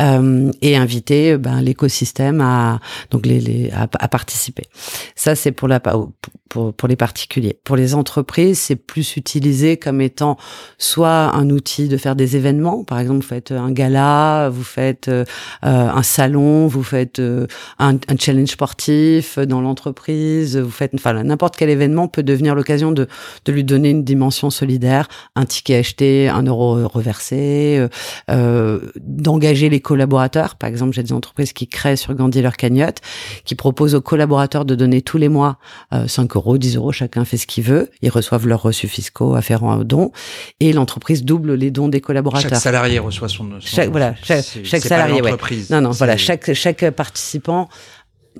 [0.00, 4.64] euh, et inviter ben, l'écosystème à donc les, les à, participer.
[5.14, 5.80] Ça, c'est pour la
[6.50, 7.58] pour, pour les particuliers.
[7.64, 10.36] Pour les entreprises, c'est plus utilisé comme étant
[10.76, 12.84] soit un outil de faire des événements.
[12.84, 15.24] Par exemple, vous faites un gala, vous faites euh,
[15.62, 17.46] un salon, vous faites euh,
[17.78, 22.92] un, un, challenge sportif dans l'entreprise, vous faites, enfin, n'importe quel événement peut devenir l'occasion
[22.92, 23.06] de,
[23.44, 27.88] de lui donner une dimension solidaire, un ticket acheté, un euro reversé, euh,
[28.30, 30.56] euh d'engager les collaborateurs.
[30.56, 32.98] Par exemple, j'ai des entreprises qui créent sur Gandhi leur cagnotte,
[33.44, 35.58] qui proposent aux collaborateurs de donner tous les mois
[36.06, 37.90] 5 euros euros, 10 euros, chacun fait ce qu'il veut.
[38.02, 40.10] Ils reçoivent leurs reçus fiscaux afférents aux dons
[40.58, 42.50] et l'entreprise double les dons des collaborateurs.
[42.50, 45.36] Chaque salarié reçoit son, chaque, voilà, chaque, chaque salarié, ouais.
[45.70, 47.68] Non, non, voilà, chaque chaque participant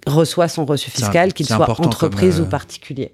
[0.07, 3.13] reçoit son reçu fiscal, qu'il soit entreprise ou euh, particulier.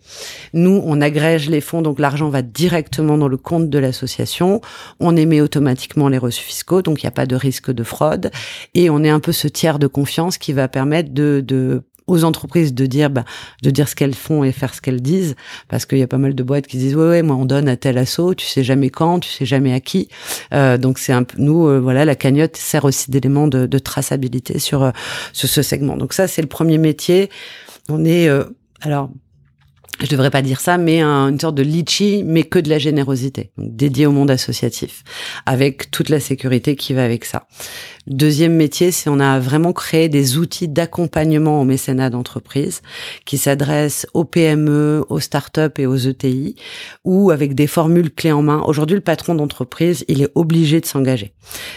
[0.52, 4.60] Nous, on agrège les fonds, donc l'argent va directement dans le compte de l'association.
[5.00, 8.30] On émet automatiquement les reçus fiscaux, donc il n'y a pas de risque de fraude.
[8.74, 12.24] Et on est un peu ce tiers de confiance qui va permettre de, de aux
[12.24, 13.24] entreprises de dire bah,
[13.62, 15.34] de dire ce qu'elles font et faire ce qu'elles disent
[15.68, 17.68] parce qu'il y a pas mal de boîtes qui disent ouais ouais moi on donne
[17.68, 20.08] à tel assaut tu sais jamais quand tu sais jamais à qui.
[20.52, 23.78] Euh, donc c'est un peu nous euh, voilà la cagnotte sert aussi d'élément de, de,
[23.78, 24.90] traçabilité sur euh,
[25.32, 25.96] sur ce segment.
[25.96, 27.30] Donc ça c'est le premier métier.
[27.88, 28.44] On est euh,
[28.80, 29.10] alors
[30.00, 33.50] je devrais pas dire ça, mais une sorte de litchi, mais que de la générosité,
[33.56, 35.02] dédié au monde associatif,
[35.46, 37.46] avec toute la sécurité qui va avec ça.
[38.06, 42.82] Deuxième métier, c'est on a vraiment créé des outils d'accompagnement au mécénat d'entreprise
[43.24, 46.54] qui s'adressent aux PME, aux startups et aux ETI,
[47.04, 48.62] ou avec des formules clés en main.
[48.64, 51.32] Aujourd'hui, le patron d'entreprise, il est obligé de s'engager.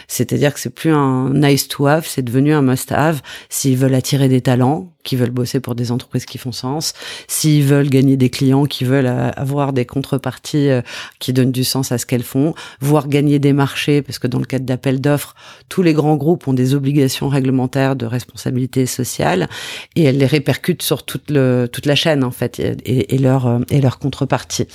[0.07, 3.95] C'est-à-dire que c'est plus un nice to have, c'est devenu un must have s'ils veulent
[3.95, 6.93] attirer des talents, qui veulent bosser pour des entreprises qui font sens,
[7.27, 10.81] s'ils veulent gagner des clients, qui veulent euh, avoir des contreparties euh,
[11.19, 14.39] qui donnent du sens à ce qu'elles font, voire gagner des marchés, parce que dans
[14.39, 15.35] le cadre d'appels d'offres,
[15.67, 19.49] tous les grands groupes ont des obligations réglementaires de responsabilité sociale
[19.95, 23.47] et elles les répercutent sur toute, le, toute la chaîne en fait et, et leur
[23.47, 24.67] euh, et leur contrepartie.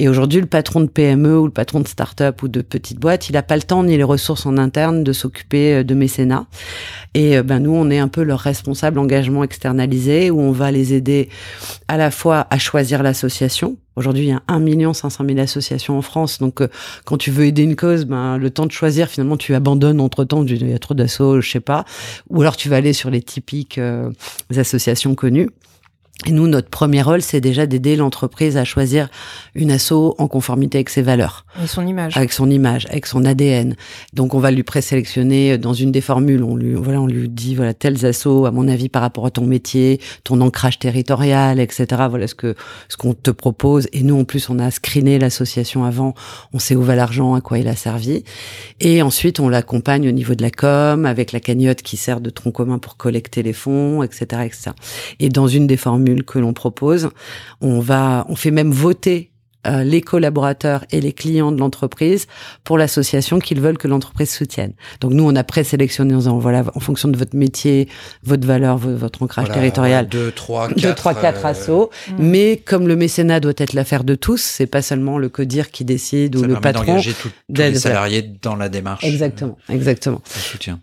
[0.00, 3.28] Et aujourd'hui, le patron de PME ou le patron de start-up ou de petite boîte,
[3.28, 6.46] il n'a pas le temps ni les ressources en interne de s'occuper de mécénat.
[7.14, 10.94] Et ben nous, on est un peu leur responsable engagement externalisé où on va les
[10.94, 11.28] aider
[11.88, 13.76] à la fois à choisir l'association.
[13.96, 16.38] Aujourd'hui, il y a 1 500 000 associations en France.
[16.38, 16.68] Donc, euh,
[17.04, 20.44] quand tu veux aider une cause, ben, le temps de choisir, finalement, tu abandonnes entre-temps.
[20.44, 21.84] Il y a trop d'assauts, je sais pas.
[22.28, 24.10] Ou alors, tu vas aller sur les typiques euh,
[24.54, 25.48] associations connues.
[26.24, 29.10] Et nous, notre premier rôle, c'est déjà d'aider l'entreprise à choisir
[29.54, 31.44] une asso en conformité avec ses valeurs.
[31.56, 32.16] Avec son image.
[32.16, 33.76] Avec son image, avec son ADN.
[34.14, 36.42] Donc, on va lui présélectionner dans une des formules.
[36.42, 39.30] On lui, voilà, on lui dit, voilà, tels assos, à mon avis, par rapport à
[39.30, 41.86] ton métier, ton ancrage territorial, etc.
[42.08, 42.54] Voilà ce que,
[42.88, 43.86] ce qu'on te propose.
[43.92, 46.14] Et nous, en plus, on a screené l'association avant.
[46.54, 48.24] On sait où va l'argent, à quoi il a servi.
[48.80, 52.30] Et ensuite, on l'accompagne au niveau de la com, avec la cagnotte qui sert de
[52.30, 54.70] tronc commun pour collecter les fonds, etc., etc.
[55.20, 57.10] Et dans une des formules que l'on propose.
[57.60, 59.32] On va, on fait même voter
[59.66, 62.26] euh, les collaborateurs et les clients de l'entreprise
[62.62, 64.72] pour l'association qu'ils veulent que l'entreprise soutienne.
[65.00, 67.88] Donc nous, on a présélectionné en disant voilà, en fonction de votre métier,
[68.22, 71.90] votre valeur, votre ancrage territorial, deux, trois, quatre, deux, trois, quatre euh, assos.
[72.08, 72.14] Mm.
[72.18, 75.84] Mais comme le mécénat doit être l'affaire de tous, c'est pas seulement le codir qui
[75.84, 76.84] décide ou le patron.
[76.84, 79.02] d'engager tous les salariés dans la démarche.
[79.04, 80.20] Exactement, exactement.
[80.26, 80.78] soutien.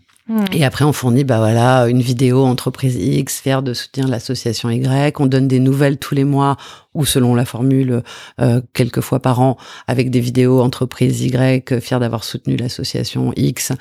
[0.52, 5.20] Et après, on fournit, bah voilà, une vidéo entreprise X, fière de soutenir l'association Y.
[5.20, 6.56] On donne des nouvelles tous les mois
[6.94, 8.02] ou selon la formule
[8.40, 13.72] euh, quelques fois par an avec des vidéos entreprise Y fière d'avoir soutenu l'association X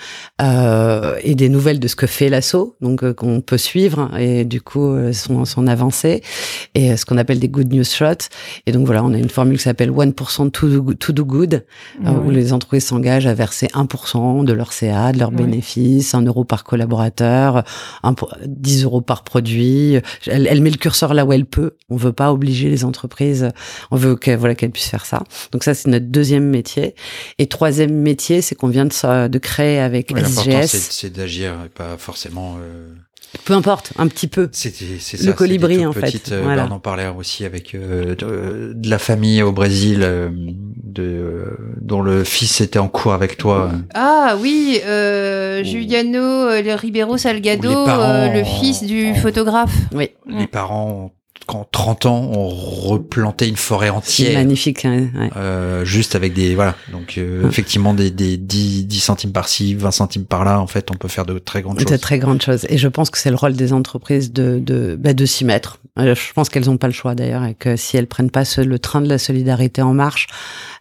[0.42, 4.46] euh, et des nouvelles de ce que fait l'asso donc euh, qu'on peut suivre et
[4.46, 6.24] du coup euh, son, son avancée
[6.74, 8.30] et ce qu'on appelle des good news shots.
[8.66, 11.66] Et donc voilà on a une formule qui s'appelle 1% to do, to do good
[12.04, 16.44] où les entreprises s'engagent à verser 1% de leur CA de leurs bénéfices 1 euro
[16.44, 17.64] par collaborateur
[18.46, 20.00] 10 euros par produit.
[20.28, 21.76] Elle, elle met le curseur là où elle peut.
[21.90, 23.50] On veut pas obliger les entreprises entreprise.
[23.92, 25.24] On veut qu'elle voilà qu'elle puisse faire ça.
[25.52, 26.96] Donc ça c'est notre deuxième métier.
[27.38, 30.90] Et troisième métier, c'est qu'on vient de, de créer avec SGS.
[30.90, 32.56] C'est d'agir, pas forcément.
[32.60, 32.94] Euh...
[33.46, 34.48] Peu importe, un petit peu.
[34.52, 34.72] C'est
[35.24, 36.32] le colibri en fait.
[36.32, 36.68] Euh, voilà.
[36.70, 42.04] on en parlait aussi avec euh, de, de, la famille au Brésil, euh, de, dont
[42.04, 43.72] le fils était en cours avec toi.
[43.96, 49.76] Ah oui, euh, Juliano Ribeiro Salgado, le fils du photographe.
[49.94, 50.12] Oui.
[50.28, 51.12] Les parents
[51.46, 54.34] qu'en 30 ans, on replantait une forêt entière.
[54.34, 55.10] magnifique, ouais.
[55.36, 56.76] euh, juste avec des voilà.
[56.92, 60.96] Donc euh, effectivement des, des 10, 10 centimes par-ci, 20 centimes par-là, en fait, on
[60.96, 61.92] peut faire de très grandes choses.
[61.92, 62.66] De très grandes choses.
[62.70, 65.80] Et je pense que c'est le rôle des entreprises de de bah, de s'y mettre.
[66.00, 68.46] Euh, je pense qu'elles n'ont pas le choix d'ailleurs et que si elles prennent pas
[68.46, 70.28] ce, le train de la solidarité en marche,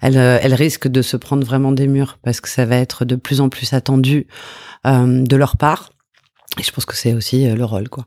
[0.00, 3.16] elles elles risquent de se prendre vraiment des murs parce que ça va être de
[3.16, 4.26] plus en plus attendu
[4.84, 5.90] de leur part.
[6.58, 8.06] Et je pense que c'est aussi le rôle quoi.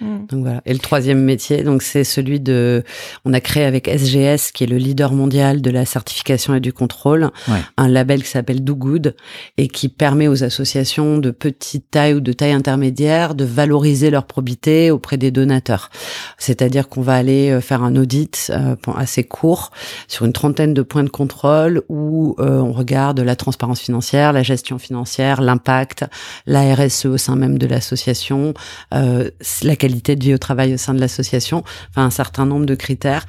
[0.00, 0.26] Mm.
[0.28, 0.62] Donc voilà.
[0.66, 2.84] Et le troisième métier, donc c'est celui de,
[3.24, 6.72] on a créé avec SGS, qui est le leader mondial de la certification et du
[6.72, 7.30] contrôle,
[7.76, 9.14] un label qui s'appelle Do Good
[9.56, 14.26] et qui permet aux associations de petite taille ou de taille intermédiaire de valoriser leur
[14.26, 15.90] probité auprès des donateurs.
[16.38, 19.70] C'est-à-dire qu'on va aller euh, faire un audit euh, assez court
[20.06, 24.42] sur une trentaine de points de contrôle où euh, on regarde la transparence financière, la
[24.42, 26.04] gestion financière, l'impact,
[26.46, 28.54] la RSE au sein même de l'association,
[28.90, 32.74] la qualité de vie au travail au sein de l'association, enfin un certain nombre de
[32.74, 33.26] critères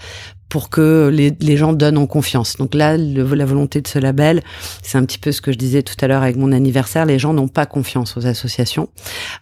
[0.49, 2.57] pour que les, les, gens donnent en confiance.
[2.57, 4.41] Donc là, la volonté de ce label,
[4.81, 7.05] c'est un petit peu ce que je disais tout à l'heure avec mon anniversaire.
[7.05, 8.89] Les gens n'ont pas confiance aux associations,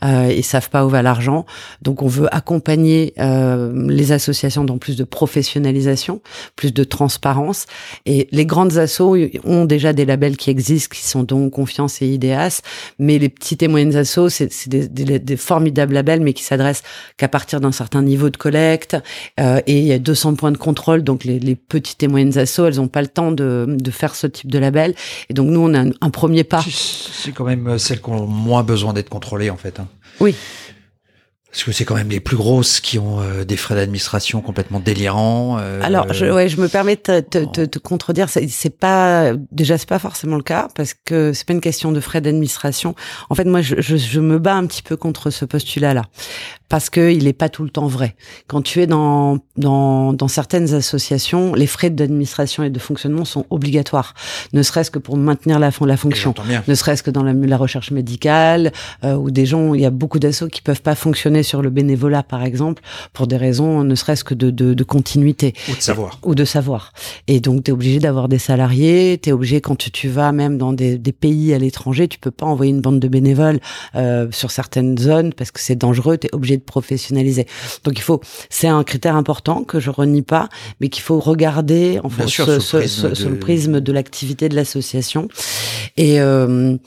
[0.03, 1.45] euh, ils savent pas où va l'argent.
[1.81, 6.21] Donc on veut accompagner euh, les associations dans plus de professionnalisation,
[6.55, 7.65] plus de transparence.
[8.05, 12.07] Et les grandes assos ont déjà des labels qui existent, qui sont donc Confiance et
[12.07, 12.61] IDEAS,
[12.99, 16.83] mais les petites et moyennes assos, c'est des, des, des, formidables labels, mais qui s'adressent
[17.17, 18.97] qu'à partir d'un certain niveau de collecte.
[19.39, 22.37] Euh, et il y a 200 points de contrôle donc les, les, petites et moyennes
[22.37, 24.95] assos, elles n'ont pas le temps de, de, faire ce type de label.
[25.29, 26.63] Et donc nous, on a un, premier pas.
[26.67, 29.79] C'est quand même euh, celles qui ont moins besoin d'être contrôlées, en fait.
[29.79, 29.87] Hein.
[30.19, 30.35] Oui.
[31.57, 34.79] Parce que c'est quand même les plus grosses qui ont euh, des frais d'administration complètement
[34.79, 35.57] délirants.
[35.59, 38.29] Euh, Alors, je, ouais, je me permets de te, te, te contredire.
[38.29, 41.99] C'est pas déjà c'est pas forcément le cas parce que c'est pas une question de
[41.99, 42.93] frais d'administration.
[43.31, 46.03] En fait, moi, je, je, je, me bats un petit peu contre ce postulat-là
[46.69, 48.15] parce que il est pas tout le temps vrai.
[48.47, 53.45] Quand tu es dans dans, dans certaines associations, les frais d'administration et de fonctionnement sont
[53.49, 54.13] obligatoires,
[54.53, 56.35] ne serait-ce que pour maintenir la, la fonction,
[56.67, 58.71] ne serait-ce que dans la, la recherche médicale
[59.03, 61.69] euh, où des gens, il y a beaucoup d'assauts qui peuvent pas fonctionner sur le
[61.69, 62.81] bénévolat par exemple
[63.13, 66.45] pour des raisons ne serait-ce que de, de, de, continuité ou de savoir ou de
[66.45, 66.93] savoir.
[67.27, 70.31] Et donc tu es obligé d'avoir des salariés, tu es obligé quand tu, tu vas
[70.31, 73.59] même dans des, des pays à l'étranger, tu peux pas envoyer une bande de bénévoles
[73.95, 77.47] euh, sur certaines zones parce que c'est dangereux, tu es obligé de professionnaliser.
[77.83, 81.99] Donc il faut, c'est un critère important que je renie pas, mais qu'il faut regarder
[82.03, 85.27] en fait, sur, le prisme de l'activité de l'association.
[85.95, 86.77] Et euh,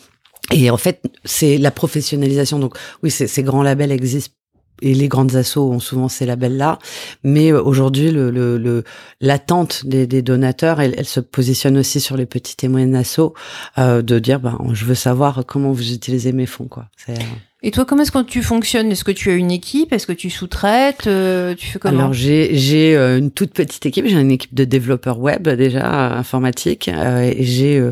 [0.52, 2.58] et en fait, c'est la professionnalisation.
[2.58, 4.34] Donc oui, ces grands labels existent
[4.82, 6.78] et les grandes assos ont souvent ces labels-là.
[7.22, 8.84] Mais euh, aujourd'hui, le, le,
[9.20, 13.34] l'attente des, des, donateurs, elle, elle, se positionne aussi sur les petites et moyennes assos,
[13.78, 16.86] euh, de dire, ben, je veux savoir comment vous utilisez mes fonds, quoi.
[17.08, 17.14] Euh,
[17.62, 18.90] et toi, comment est-ce que tu fonctionnes?
[18.90, 19.92] Est-ce que tu as une équipe?
[19.92, 21.06] Est-ce que tu sous-traites?
[21.06, 21.98] Euh, Tu fais comment?
[21.98, 24.06] Alors j'ai j'ai euh, une toute petite équipe.
[24.06, 26.88] J'ai une équipe de développeurs web déjà informatique.
[26.88, 27.82] Euh, et j'ai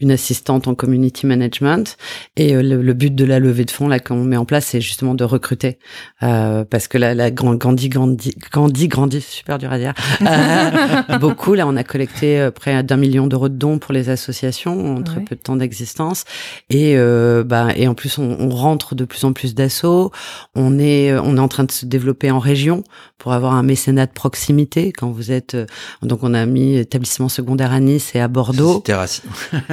[0.00, 1.96] une assistante en community management.
[2.36, 5.14] Et le, but de la levée de fonds là qu'on met en place, c'est justement
[5.14, 5.78] de recruter
[6.20, 9.94] parce que la, la Gandhi Gandhi Gandhi grandit super dur à dire.
[11.20, 15.02] beaucoup là, on a collecté près d'un million d'euros de dons pour les associations en
[15.02, 16.24] très peu de temps d'existence.
[16.68, 16.94] Et
[17.46, 20.10] bah et en plus on, on rentre de plus en plus d'assauts.
[20.56, 22.82] On est, on est en train de se développer en région
[23.18, 24.92] pour avoir un mécénat de proximité.
[24.92, 25.56] Quand vous êtes,
[26.02, 28.82] donc on a mis établissement secondaire à Nice et à Bordeaux.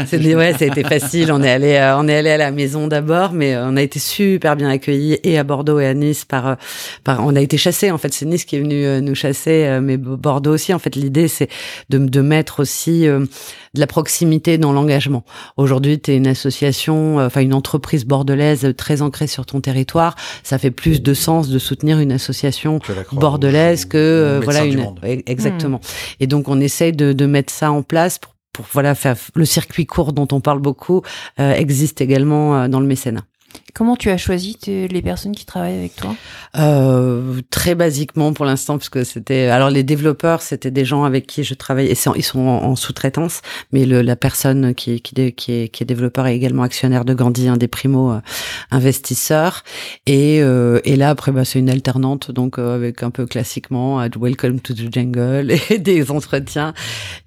[0.05, 1.31] C'était ouais, ça a été facile.
[1.31, 4.55] On est allé, on est allé à la maison d'abord, mais on a été super
[4.55, 6.57] bien accueillis et à Bordeaux et à Nice par,
[7.03, 7.89] par, on a été chassés.
[7.89, 10.73] En fait, c'est Nice qui est venu nous chasser, mais Bordeaux aussi.
[10.73, 11.49] En fait, l'idée c'est
[11.89, 13.07] de, de mettre aussi
[13.73, 15.23] de la proximité dans l'engagement.
[15.55, 20.15] Aujourd'hui, tu es une association, euh, enfin une entreprise bordelaise très ancrée sur ton territoire.
[20.43, 22.79] Ça fait plus de sens de soutenir une association
[23.11, 24.85] bordelaise que euh, voilà une
[25.25, 25.77] exactement.
[25.77, 26.15] Hmm.
[26.19, 29.45] Et donc on essaye de, de mettre ça en place pour, pour voilà faire le
[29.45, 31.01] circuit court dont on parle beaucoup
[31.39, 33.23] euh, existe également dans le mécénat.
[33.73, 36.15] Comment tu as choisi les personnes qui travaillent avec toi?
[36.57, 41.43] Euh, Très basiquement pour l'instant, puisque c'était alors les développeurs, c'était des gens avec qui
[41.43, 43.41] je travaille et ils sont en, sous-traitance,
[43.71, 48.19] mais la personne qui, est, développeur est également actionnaire de Gandhi, un des primo euh,
[48.71, 49.63] investisseurs.
[50.05, 54.05] Et, euh, et là après, bah, c'est une alternante, donc euh, avec un peu classiquement
[54.19, 56.73] Welcome to the Jungle et des entretiens.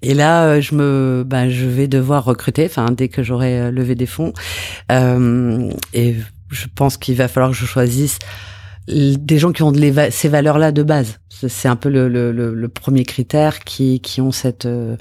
[0.01, 4.05] Et là, je me, bah, je vais devoir recruter, enfin dès que j'aurai levé des
[4.05, 4.33] fonds.
[6.49, 8.19] Je pense qu'il va falloir que je choisisse
[8.87, 11.19] des gens qui ont de ces valeurs-là de base.
[11.29, 14.95] C'est un peu le, le, le, premier critère qui, qui ont cette euh,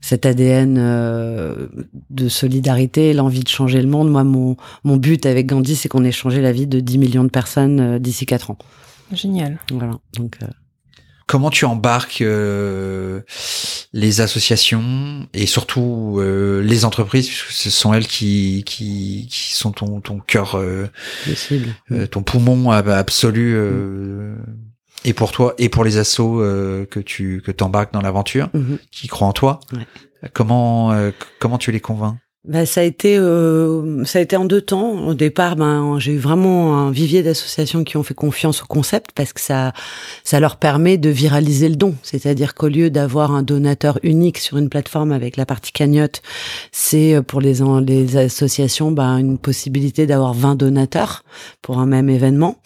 [0.00, 1.66] cet ADN euh,
[2.10, 4.10] de solidarité, l'envie de changer le monde.
[4.10, 7.24] Moi, mon, mon but avec Gandhi, c'est qu'on ait changé la vie de 10 millions
[7.24, 8.58] de personnes euh, d'ici 4 ans.
[9.12, 9.58] Génial.
[9.72, 9.98] Voilà.
[10.16, 10.38] Donc,
[11.28, 13.20] comment tu embarques euh,
[13.92, 19.70] les associations et surtout euh, les entreprises puisque ce sont elles qui qui, qui sont
[19.70, 20.88] ton ton cœur euh,
[22.10, 23.56] ton poumon absolu
[25.04, 26.38] et pour toi et pour les assos
[26.90, 28.78] que tu que t'embarques dans l'aventure mm-hmm.
[28.90, 29.60] qui croient en toi.
[30.32, 32.16] Comment comment tu les convaincs?
[32.48, 35.06] Ben, ça a été euh, ça a été en deux temps.
[35.06, 39.10] Au départ, ben j'ai eu vraiment un vivier d'associations qui ont fait confiance au concept
[39.14, 39.74] parce que ça
[40.24, 41.94] ça leur permet de viraliser le don.
[42.02, 46.22] C'est-à-dire qu'au lieu d'avoir un donateur unique sur une plateforme avec la partie cagnotte,
[46.72, 51.24] c'est euh, pour les les associations ben une possibilité d'avoir 20 donateurs
[51.60, 52.56] pour un même événement.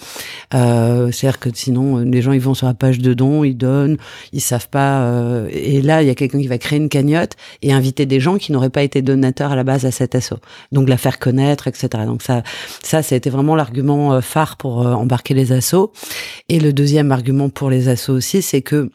[0.54, 3.96] Euh, C'est-à-dire que sinon les gens ils vont sur la page de don, ils donnent,
[4.32, 5.02] ils savent pas.
[5.02, 8.20] Euh, et là il y a quelqu'un qui va créer une cagnotte et inviter des
[8.20, 10.38] gens qui n'auraient pas été donateurs à la base à cet assaut.
[10.70, 11.88] Donc la faire connaître, etc.
[12.06, 12.42] Donc ça,
[12.82, 15.92] ça, ça a été vraiment l'argument euh, phare pour euh, embarquer les assauts.
[16.48, 18.90] Et le deuxième argument pour les assauts aussi, c'est que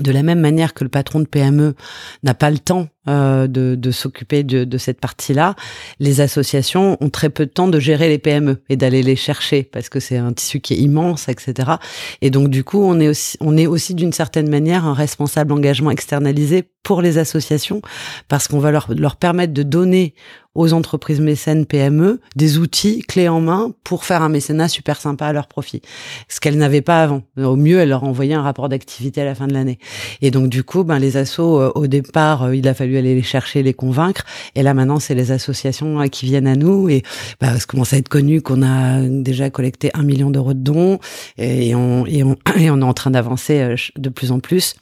[0.00, 1.74] de la même manière que le patron de PME
[2.22, 5.56] n'a pas le temps euh, de, de s'occuper de, de, cette partie-là,
[5.98, 9.62] les associations ont très peu de temps de gérer les PME et d'aller les chercher
[9.62, 11.72] parce que c'est un tissu qui est immense, etc.
[12.20, 15.52] Et donc du coup, on est aussi, on est aussi d'une certaine manière un responsable
[15.52, 17.80] engagement externalisé pour les associations
[18.28, 20.14] parce qu'on va leur, leur permettre de donner
[20.58, 25.26] aux entreprises mécènes PME des outils clés en main pour faire un mécénat super sympa
[25.26, 25.80] à leur profit.
[26.28, 27.22] Ce qu'elles n'avaient pas avant.
[27.36, 29.78] Au mieux, elles leur envoyaient un rapport d'activité à la fin de l'année.
[30.20, 33.14] Et donc du coup, ben les assos, euh, au départ, euh, il a fallu aller
[33.14, 34.24] les chercher, les convaincre.
[34.56, 37.04] Et là maintenant, c'est les associations hein, qui viennent à nous et
[37.40, 40.98] bah, ça commence à être connu qu'on a déjà collecté un million d'euros de dons
[41.36, 44.74] et on, et on, et on est en train d'avancer euh, de plus en plus.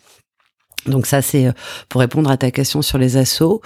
[0.87, 1.53] Donc ça, c'est euh,
[1.89, 3.61] pour répondre à ta question sur les assos.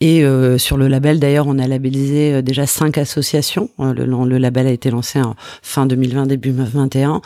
[0.00, 3.70] Et euh, sur le label, d'ailleurs, on a labellisé euh, déjà cinq associations.
[3.78, 7.20] Le, le, label a été lancé en fin 2020, début 2021,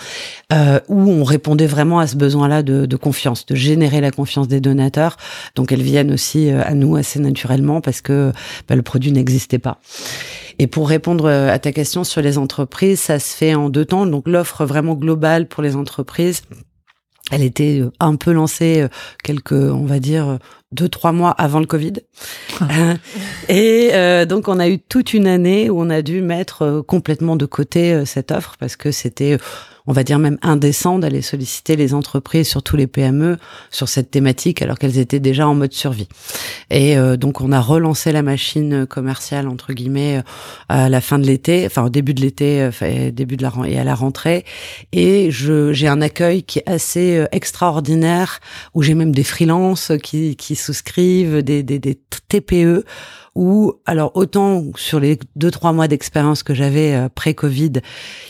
[0.52, 4.48] euh, où on répondait vraiment à ce besoin-là de, de, confiance, de générer la confiance
[4.48, 5.16] des donateurs.
[5.56, 8.32] Donc elles viennent aussi à nous assez naturellement parce que
[8.68, 9.78] bah, le produit n'existait pas.
[10.58, 14.06] Et pour répondre à ta question sur les entreprises, ça se fait en deux temps.
[14.06, 16.42] Donc l'offre vraiment globale pour les entreprises
[17.30, 18.88] elle était euh, un peu lancée euh,
[19.22, 20.36] quelques, on va dire, euh,
[20.72, 21.94] deux trois mois avant le Covid.
[23.48, 23.90] et
[24.28, 28.04] donc on a eu toute une année où on a dû mettre complètement de côté
[28.06, 29.36] cette offre parce que c'était
[29.86, 33.38] on va dire même indécent d'aller solliciter les entreprises, surtout les PME,
[33.70, 36.08] sur cette thématique alors qu'elles étaient déjà en mode survie.
[36.70, 40.22] Et euh, donc on a relancé la machine commerciale entre guillemets euh,
[40.68, 43.78] à la fin de l'été, enfin au début de l'été, euh, début de la et
[43.78, 44.44] à la rentrée.
[44.92, 48.40] Et je j'ai un accueil qui est assez extraordinaire
[48.74, 52.84] où j'ai même des freelances qui qui souscrivent, des des, des TPE
[53.34, 57.72] où, alors autant sur les deux trois mois d'expérience que j'avais euh, pré-Covid,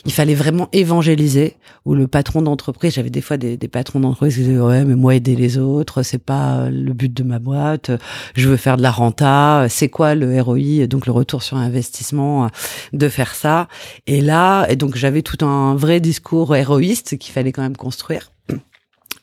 [0.05, 1.57] il fallait vraiment évangéliser.
[1.87, 4.97] Où le patron d'entreprise, j'avais des fois des, des patrons d'entreprise qui disaient ouais mais
[4.97, 7.91] moi aider les autres, c'est pas euh, le but de ma boîte.
[8.35, 9.67] Je veux faire de la renta.
[9.69, 12.49] C'est quoi le ROI donc le retour sur investissement euh,
[12.93, 13.69] de faire ça.
[14.07, 18.33] Et là, et donc j'avais tout un vrai discours héroïste qu'il fallait quand même construire.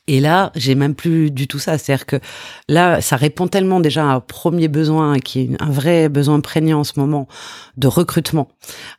[0.08, 1.76] Et là, j'ai même plus du tout ça.
[1.76, 2.16] C'est-à-dire que
[2.68, 6.80] là, ça répond tellement déjà à un premier besoin, qui est un vrai besoin prégnant
[6.80, 7.28] en ce moment
[7.76, 8.48] de recrutement,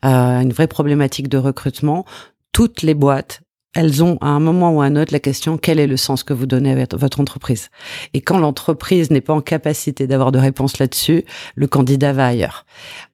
[0.05, 2.05] euh, une vraie problématique de recrutement.
[2.51, 3.41] Toutes les boîtes
[3.75, 6.23] elles ont à un moment ou à un autre la question quel est le sens
[6.23, 7.69] que vous donnez à votre entreprise?
[8.15, 11.23] Et quand l'entreprise n'est pas en capacité d'avoir de réponse là-dessus,
[11.55, 12.65] le candidat va ailleurs.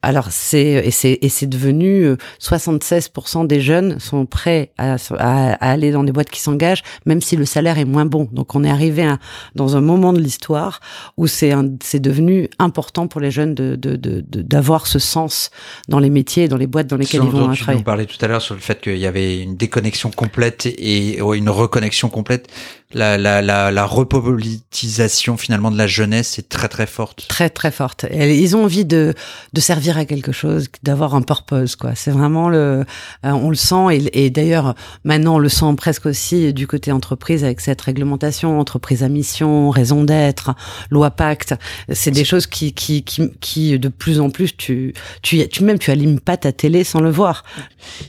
[0.02, 5.54] Alors c'est et c'est et c'est devenu 76% euh, des jeunes sont prêts à, à,
[5.56, 8.30] aller dans des boîtes qui s'engagent, même si le salaire est moins bon.
[8.32, 9.20] Donc on est arrivé à,
[9.56, 10.80] dans un moment de l'histoire
[11.18, 11.54] où c'est
[11.84, 15.50] c'est devenu important pour les jeunes de d'avoir de, de, ce sens
[15.90, 17.58] dans les métiers, dans les boîtes dans lesquelles ils vont travailler.
[17.58, 20.45] Tu nous parlais tout à l'heure sur le fait qu'il y avait une déconnexion complète
[20.66, 22.50] et une reconnexion complète
[22.96, 27.26] la, la, la, la repolitisation finalement de la jeunesse est très très forte.
[27.28, 28.06] Très très forte.
[28.12, 29.14] ils ont envie de,
[29.54, 31.94] de servir à quelque chose, d'avoir un purpose quoi.
[31.96, 32.86] C'est vraiment le,
[33.26, 36.92] euh, on le sent et, et d'ailleurs maintenant on le sent presque aussi du côté
[36.92, 40.56] entreprise avec cette réglementation, entreprise à mission, raison d'être,
[40.90, 41.56] loi pacte.
[41.92, 45.80] C'est des choses qui, qui qui qui de plus en plus tu tu tu même
[45.80, 47.44] tu allumes pas ta télé sans le voir.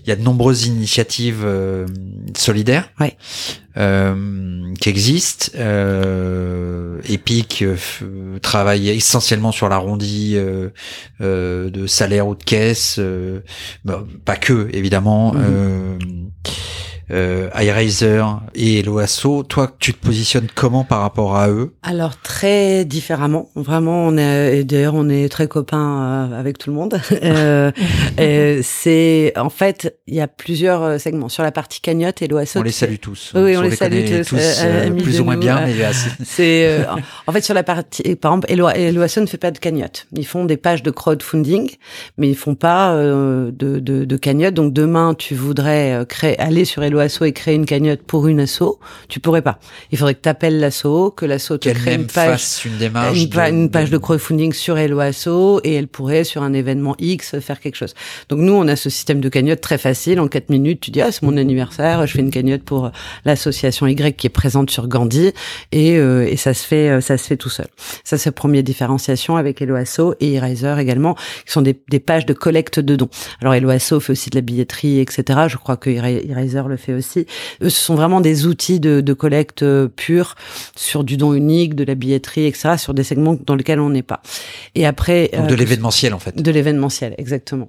[0.05, 1.87] Il y a de nombreuses initiatives euh,
[2.35, 2.91] solidaires.
[3.01, 3.16] Ouais
[3.79, 5.53] euh, qui existe.
[5.57, 10.70] Euh, Epic euh, travaille essentiellement sur l'arrondi euh,
[11.20, 13.01] euh, de salaire ou de caisse,
[13.85, 15.35] bah, pas que évidemment.
[15.35, 15.99] Mm-hmm
[17.11, 18.22] euh, iRaiser
[18.54, 21.74] et Loasso, toi, tu te positionnes comment par rapport à eux?
[21.82, 23.48] Alors très différemment.
[23.54, 27.00] Vraiment, on est d'ailleurs on est très copains euh, avec tout le monde.
[27.22, 32.28] euh, c'est en fait il y a plusieurs euh, segments sur la partie cagnotte et
[32.28, 32.61] Loasso.
[32.61, 33.32] On les salue tous.
[33.34, 34.61] Oui, on, les, salue tous.
[34.62, 35.74] Euh, plus ou moins bien, mais
[36.24, 36.86] c'est
[37.26, 40.07] en fait sur la partie par exemple Loasso ne fait pas de cagnotte.
[40.12, 41.70] Ils font des pages de crowdfunding,
[42.18, 44.54] mais ils font pas de, de, de cagnotte.
[44.54, 48.78] Donc demain, tu voudrais créer aller sur et créer une cagnotte pour une asso,
[49.09, 49.59] tu pourrais pas.
[49.90, 53.18] Il faudrait que tu appelles l'asso, que l'asso te crée une page, une, démarche
[53.49, 57.61] une, page de crowdfunding sur Hello Asso et elle pourrait sur un événement X faire
[57.61, 57.94] quelque chose.
[58.28, 60.20] Donc nous, on a ce système de cagnotte très facile.
[60.20, 62.90] En quatre minutes, tu dis ah c'est mon anniversaire, je fais une cagnotte pour
[63.24, 65.32] l'association Y qui est présente sur Gandhi
[65.72, 67.66] et, euh, et ça se fait euh, ça se fait tout seul.
[68.05, 72.01] Ça c'est la première différenciation avec Hello Asso et Eraser également, qui sont des, des
[72.01, 73.11] pages de collecte de dons.
[73.40, 75.40] Alors Hello Asso fait aussi de la billetterie, etc.
[75.49, 77.26] Je crois que Eraser le fait aussi.
[77.62, 80.34] Eux, ce sont vraiment des outils de, de collecte euh, pure
[80.76, 84.03] sur du don unique, de la billetterie, etc., sur des segments dans lesquels on n'est
[84.03, 84.22] pas.
[84.74, 86.41] Et après, de euh, l'événementiel en fait.
[86.41, 87.68] De l'événementiel, exactement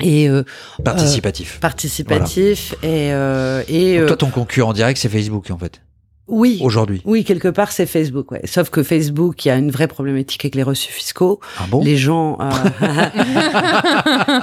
[0.00, 0.42] et euh,
[0.84, 1.60] participatif.
[1.60, 3.08] participatif et
[3.68, 5.82] et toi ton concurrent direct c'est Facebook en fait.
[6.28, 6.60] Oui.
[6.62, 7.02] Aujourd'hui.
[7.04, 8.30] Oui, quelque part, c'est Facebook.
[8.30, 8.42] Ouais.
[8.44, 11.40] Sauf que Facebook, il y a une vraie problématique avec les reçus fiscaux.
[11.58, 11.82] Ah bon?
[11.82, 12.48] Les gens, euh,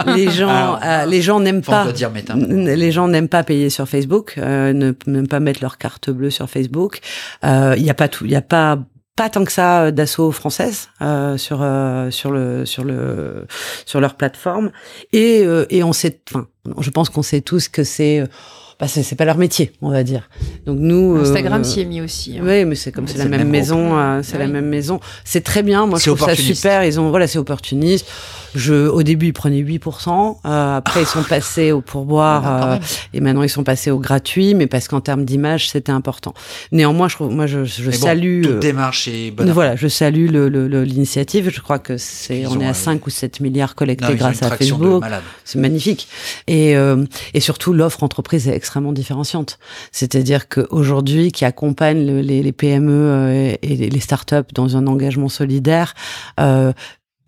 [0.15, 1.91] les gens, euh, les gens n'aiment pas.
[1.91, 6.09] Dire les gens n'aiment pas payer sur Facebook, euh, ne même pas mettre leur carte
[6.09, 6.99] bleue sur Facebook.
[7.43, 8.80] Il n'y a pas tout, il y a pas
[9.15, 10.89] pas tant que ça d'assaut française
[11.36, 11.65] sur
[12.09, 13.47] sur le sur le
[13.86, 14.71] sur leur plateforme
[15.11, 16.47] et et on sait enfin
[16.80, 18.23] je pense qu'on sait tous que c'est
[18.80, 20.30] bah, c'est pas leur métier, on va dire.
[20.65, 22.38] Donc nous, Instagram euh, s'y est mis aussi.
[22.38, 22.43] Hein.
[22.45, 25.01] Oui, mais c'est comme c'est la même, maison, euh, c'est la même maison.
[25.25, 25.86] C'est très bien.
[25.86, 26.86] Moi, je trouve ça super.
[26.86, 28.07] Ils ont voilà, c'est opportuniste.
[28.56, 30.38] Je, au début, ils prenaient 8%.
[30.45, 32.78] Euh, après, ils sont passés au pourboire ah, euh,
[33.14, 34.56] et maintenant ils sont passés au gratuit.
[34.56, 36.34] Mais parce qu'en termes d'image, c'était important.
[36.72, 38.43] Néanmoins, je trouve, moi, je, je salue.
[38.43, 39.52] toute démarche est bonne.
[39.52, 41.45] Voilà, je salue l'initiative.
[41.45, 44.43] Le, le, je crois que c'est, on est à 5 ou 7 milliards collectés grâce
[44.43, 45.04] à Facebook.
[45.45, 46.08] C'est magnifique.
[46.47, 46.76] Et
[47.34, 49.60] et surtout, l'offre entreprise est extrêmement différenciante.
[49.91, 55.93] C'est-à-dire qu'aujourd'hui, qui accompagne les, les, PME euh, et les startups dans un engagement solidaire,
[56.39, 56.74] euh,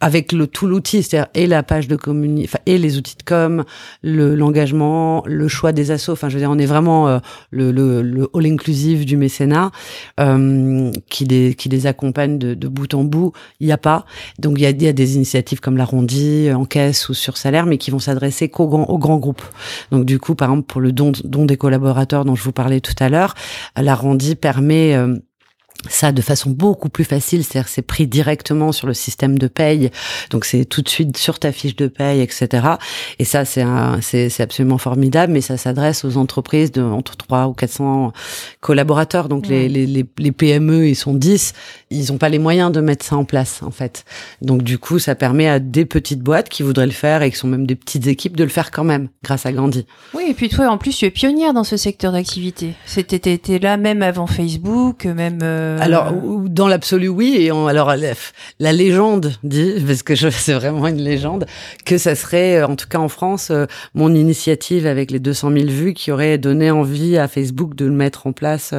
[0.01, 3.63] avec le tout l'outil, c'est-à-dire et la page de communication, et les outils de com,
[4.01, 6.11] le l'engagement, le choix des assos.
[6.11, 7.19] Enfin, je veux dire, on est vraiment euh,
[7.51, 9.71] le, le, le all inclusive du mécénat
[10.19, 13.31] euh, qui les qui les accompagne de, de bout en bout.
[13.59, 14.05] Il n'y a pas.
[14.39, 17.65] Donc il y a, y a des initiatives comme l'arrondi en caisse ou sur salaire,
[17.65, 19.43] mais qui vont s'adresser qu'aux grands aux grands groupes.
[19.91, 22.81] Donc du coup, par exemple, pour le don don des collaborateurs dont je vous parlais
[22.81, 23.35] tout à l'heure,
[23.77, 25.15] l'arrondi permet euh,
[25.89, 29.89] ça de façon beaucoup plus facile, c'est-à-dire c'est pris directement sur le système de paye,
[30.29, 32.67] donc c'est tout de suite sur ta fiche de paye, etc.
[33.19, 33.65] Et ça c'est
[34.01, 38.13] c'est absolument formidable, mais ça s'adresse aux entreprises de entre 3 ou 400
[38.59, 41.53] collaborateurs, donc les, les, les, PME ils sont 10,
[41.89, 44.05] ils ont pas les moyens de mettre ça en place en fait.
[44.41, 47.37] Donc du coup ça permet à des petites boîtes qui voudraient le faire et qui
[47.37, 49.85] sont même des petites équipes de le faire quand même grâce à Gandhi.
[50.13, 52.73] Oui et puis toi en plus tu es pionnière dans ce secteur d'activité.
[52.85, 56.13] C'était là même avant Facebook, même euh, Alors,
[56.45, 57.37] dans l'absolu, oui.
[57.39, 57.93] Et alors,
[58.59, 61.45] la, légende dit, parce que c'est vraiment une légende,
[61.85, 63.51] que ça serait, en tout cas en France,
[63.93, 67.91] mon initiative avec les 200 000 vues qui aurait donné envie à Facebook de le
[67.91, 68.73] mettre en place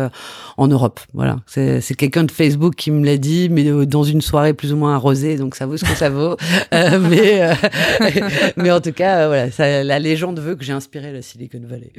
[0.57, 1.01] en Europe.
[1.14, 1.36] Voilà.
[1.47, 4.95] C'est quelqu'un de Facebook qui me l'a dit, mais dans une soirée plus ou moins
[4.95, 6.36] arrosée, donc ça vaut ce que ça vaut.
[6.72, 7.51] mais,
[8.57, 11.93] mais en tout cas, voilà, ça, la légende veut que j'ai inspiré la Silicon Valley.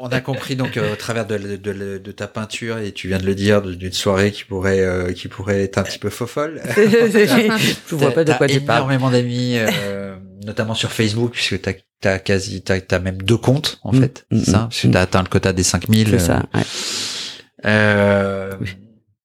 [0.00, 3.34] on, a, compris donc euh, au travers de, ta peinture et tu viens de le
[3.34, 6.60] dire d'une soirée qui pourrait euh, qui pourrait être un petit peu faux folle.
[6.76, 8.78] Je vois pas de quoi tu parles.
[8.78, 13.92] Énormément d'amis, euh, notamment sur Facebook puisque tu as quasi t'as même deux comptes en
[13.92, 16.08] mm, fait, mm, ça, mm, parce que t'as atteint le quota des 5000.
[16.10, 16.42] C'est ça.
[16.54, 16.62] Ouais.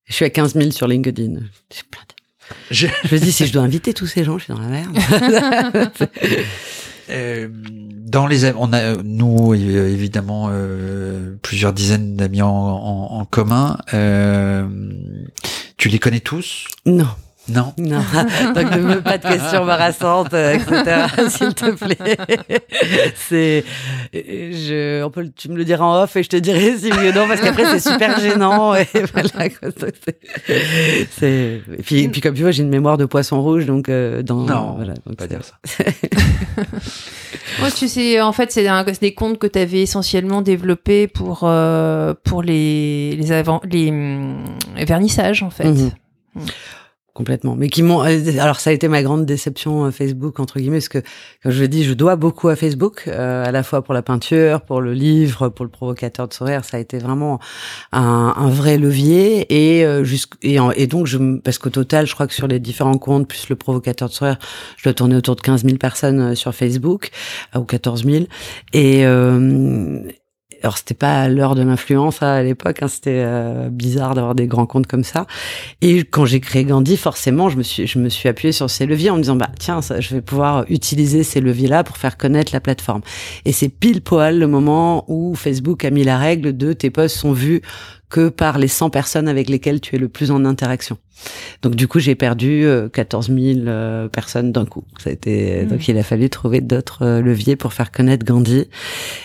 [0.05, 1.39] Je suis à 15 000 sur LinkedIn.
[2.69, 2.87] Je...
[3.05, 4.97] je me dis si je dois inviter tous ces gens, je suis dans la merde.
[7.11, 13.77] Euh, dans les, on a nous évidemment euh, plusieurs dizaines d'amis en, en, commun.
[13.93, 14.67] Euh,
[15.77, 16.67] tu les connais tous?
[16.85, 17.07] Non.
[17.53, 17.73] Non.
[17.77, 17.99] Non.
[18.55, 21.05] Donc ne me pas de questions embarrassantes, euh, etc.
[21.29, 22.17] S'il te plaît.
[23.15, 23.63] C'est,
[24.13, 27.09] je, on peut, tu me le diras en off et je te dirai si oui
[27.09, 29.49] ou non parce qu'après c'est super gênant et voilà.
[31.17, 34.23] C'est, et puis, puis comme tu vois, j'ai une mémoire de poisson rouge donc euh,
[34.23, 34.35] dans.
[34.35, 34.73] Non.
[34.75, 35.55] Voilà, donc pas dire ça.
[37.59, 42.13] Moi, tu sais, en fait, c'est des comptes que tu avais essentiellement développés pour euh,
[42.23, 44.43] pour les les, avant, les, hum,
[44.75, 45.65] vernissages en fait.
[45.65, 45.91] Mhm.
[46.35, 46.41] Mm
[47.21, 47.55] complètement.
[47.55, 48.03] Mais qui m'ont.
[48.03, 51.03] Euh, alors ça a été ma grande déception euh, Facebook entre guillemets, parce que
[51.43, 54.61] comme je dis, je dois beaucoup à Facebook, euh, à la fois pour la peinture,
[54.61, 56.65] pour le livre, pour le provocateur de sourire.
[56.65, 57.39] Ça a été vraiment
[57.91, 60.03] un, un vrai levier et euh,
[60.41, 63.49] et, et, donc je parce qu'au total, je crois que sur les différents comptes plus
[63.49, 64.39] le provocateur de sourire,
[64.77, 67.11] je dois tourner autour de 15 000 personnes sur Facebook
[67.55, 68.25] ou 14 000
[68.73, 69.05] et
[70.63, 74.47] alors c'était pas l'heure de l'influence hein, à l'époque, hein, c'était euh, bizarre d'avoir des
[74.47, 75.25] grands comptes comme ça.
[75.81, 78.85] Et quand j'ai créé Gandhi, forcément, je me suis je me suis appuyé sur ces
[78.85, 82.17] leviers en me disant bah tiens, ça, je vais pouvoir utiliser ces leviers-là pour faire
[82.17, 83.01] connaître la plateforme.
[83.45, 87.17] Et c'est pile poil le moment où Facebook a mis la règle de tes posts
[87.17, 87.61] sont vus
[88.09, 90.97] que par les 100 personnes avec lesquelles tu es le plus en interaction.
[91.61, 94.83] Donc du coup, j'ai perdu 14 euh, 000 euh, personnes d'un coup.
[94.99, 95.67] Ça a été mmh.
[95.67, 98.67] donc il a fallu trouver d'autres leviers pour faire connaître Gandhi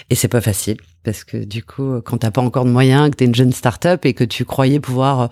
[0.09, 0.76] et c'est pas facile
[1.07, 4.04] parce que du coup, quand t'as pas encore de moyens, que t'es une jeune start-up
[4.04, 5.26] et que tu croyais pouvoir euh,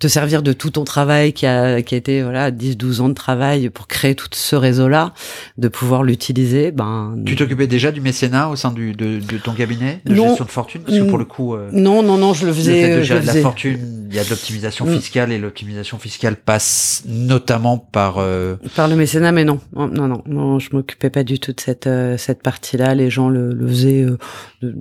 [0.00, 3.14] te servir de tout ton travail qui a, qui a été voilà 10-12 ans de
[3.14, 5.14] travail pour créer tout ce réseau-là,
[5.58, 7.14] de pouvoir l'utiliser, ben.
[7.24, 10.50] Tu t'occupais déjà du mécénat au sein du, de, de ton cabinet de gestion de
[10.50, 10.82] fortune?
[10.82, 11.54] Parce que pour le coup.
[11.54, 12.96] Euh, non, non, non, je le faisais.
[12.96, 14.96] Le fait de la fortune, il y a de l'optimisation mm.
[14.96, 18.16] fiscale et l'optimisation fiscale passe notamment par.
[18.18, 21.60] Euh, par le mécénat, mais non, non, non, non, je m'occupais pas du tout de
[21.60, 22.96] cette cette partie-là.
[22.96, 24.06] Les gens le, le faisaient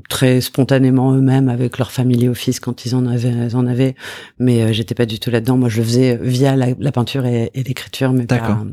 [0.09, 3.95] très spontanément eux-mêmes avec leur family office quand ils en avaient, en avaient.
[4.39, 5.57] Mais euh, j'étais pas du tout là-dedans.
[5.57, 8.63] Moi, je le faisais via la, peinture et, l'écriture, mais pas,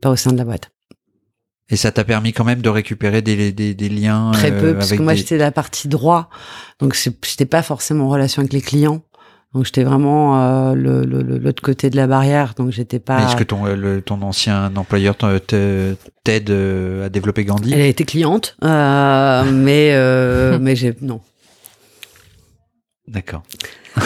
[0.00, 0.70] pas au sein de la boîte.
[1.70, 4.92] Et ça t'a permis quand même de récupérer des, des, des liens Très peu, parce
[4.92, 6.28] que moi j'étais la partie droit,
[6.78, 9.02] donc j'étais pas forcément en relation avec les clients.
[9.54, 10.36] Donc j'étais vraiment
[10.70, 13.24] euh, le, l'autre côté de la barrière, donc j'étais pas.
[13.24, 17.72] Est-ce que ton, le, ton ancien employeur t'aide euh, à développer Gandhi?
[17.72, 21.20] Elle a été cliente, euh, mais euh, mais j'ai non.
[23.06, 23.44] D'accord.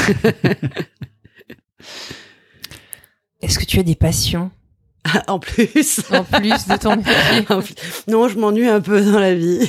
[3.41, 4.51] Est-ce que tu as des passions?
[5.27, 6.01] en plus.
[6.13, 7.15] En plus de ton métier.
[8.09, 9.69] non, je m'ennuie un peu dans la vie.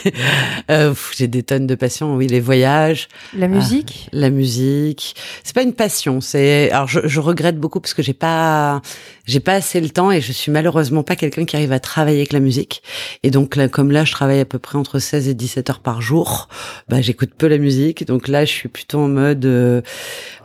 [0.70, 2.16] Euh, j'ai des tonnes de passions.
[2.16, 3.08] Oui, les voyages.
[3.36, 4.08] La musique.
[4.08, 5.16] Ah, la musique.
[5.44, 6.22] C'est pas une passion.
[6.22, 8.82] C'est alors je, je, regrette beaucoup parce que j'ai pas
[9.26, 12.20] j'ai pas assez le temps et je suis malheureusement pas quelqu'un qui arrive à travailler
[12.20, 12.82] avec la musique.
[13.24, 15.80] Et donc là, comme là, je travaille à peu près entre 16 et 17 heures
[15.80, 16.50] par jour.
[16.88, 18.06] Bah, j'écoute peu la musique.
[18.06, 19.82] Donc là, je suis plutôt en mode euh,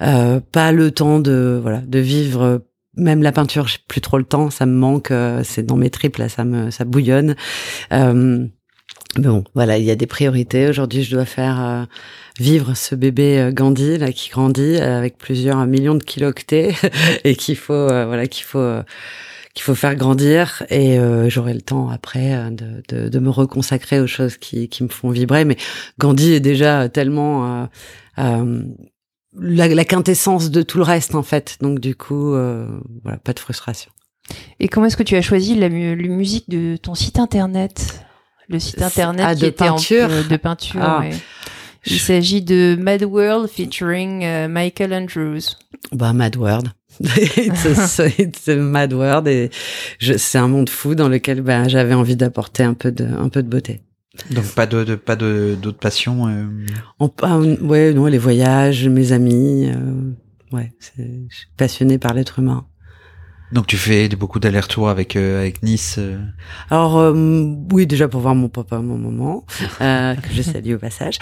[0.03, 2.63] euh pas le temps de voilà de vivre
[2.97, 5.91] même la peinture, j'ai plus trop le temps, ça me manque, euh, c'est dans mes
[5.91, 7.35] tripes là, ça me ça bouillonne.
[7.93, 8.47] Euh,
[9.17, 10.69] bon, voilà, il y a des priorités.
[10.69, 11.85] Aujourd'hui, je dois faire euh,
[12.39, 16.75] vivre ce bébé euh, Gandhi là qui grandit avec plusieurs millions de kilooctets
[17.25, 18.79] et qu'il faut voilà qu'il faut
[19.55, 24.09] qu'il faut faire grandir et j'aurai le temps après de, de, de, me reconsacrer aux
[24.09, 25.45] choses qui, qui me font vibrer.
[25.45, 25.57] Mais
[26.01, 27.69] Gandhi est déjà tellement
[29.39, 31.59] la, la, quintessence de tout le reste en fait.
[31.61, 32.67] Donc du coup, euh,
[33.03, 33.91] voilà, pas de frustration.
[34.61, 38.05] Et comment est-ce que tu as choisi la, musique de ton site internet?
[38.49, 40.09] Le site internet ah, qui de était peinture.
[40.11, 40.81] En, de peinture.
[40.83, 41.05] Ah.
[41.87, 45.57] Il s'agit de Mad World featuring uh, Michael Andrews.
[45.93, 46.69] Bah Mad World.
[47.01, 49.51] it's, a, Mad World et
[49.99, 53.43] c'est un monde fou dans lequel bah, j'avais envie d'apporter un peu de un peu
[53.43, 53.81] de beauté.
[54.31, 56.29] Donc pas de, pas de d'autres passions.
[56.29, 56.47] Euh...
[56.99, 57.11] En,
[57.63, 59.69] ouais, non, les voyages, mes amis.
[59.69, 60.13] Euh,
[60.53, 62.67] ouais, je suis passionnée par l'être humain.
[63.53, 65.97] Donc tu fais beaucoup d'allers-retours avec euh, avec Nice.
[65.99, 66.19] Euh?
[66.71, 67.13] Alors euh,
[67.73, 69.45] oui, déjà pour voir mon papa, mon maman,
[69.79, 71.19] que je salue au passage,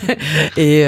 [0.56, 0.84] et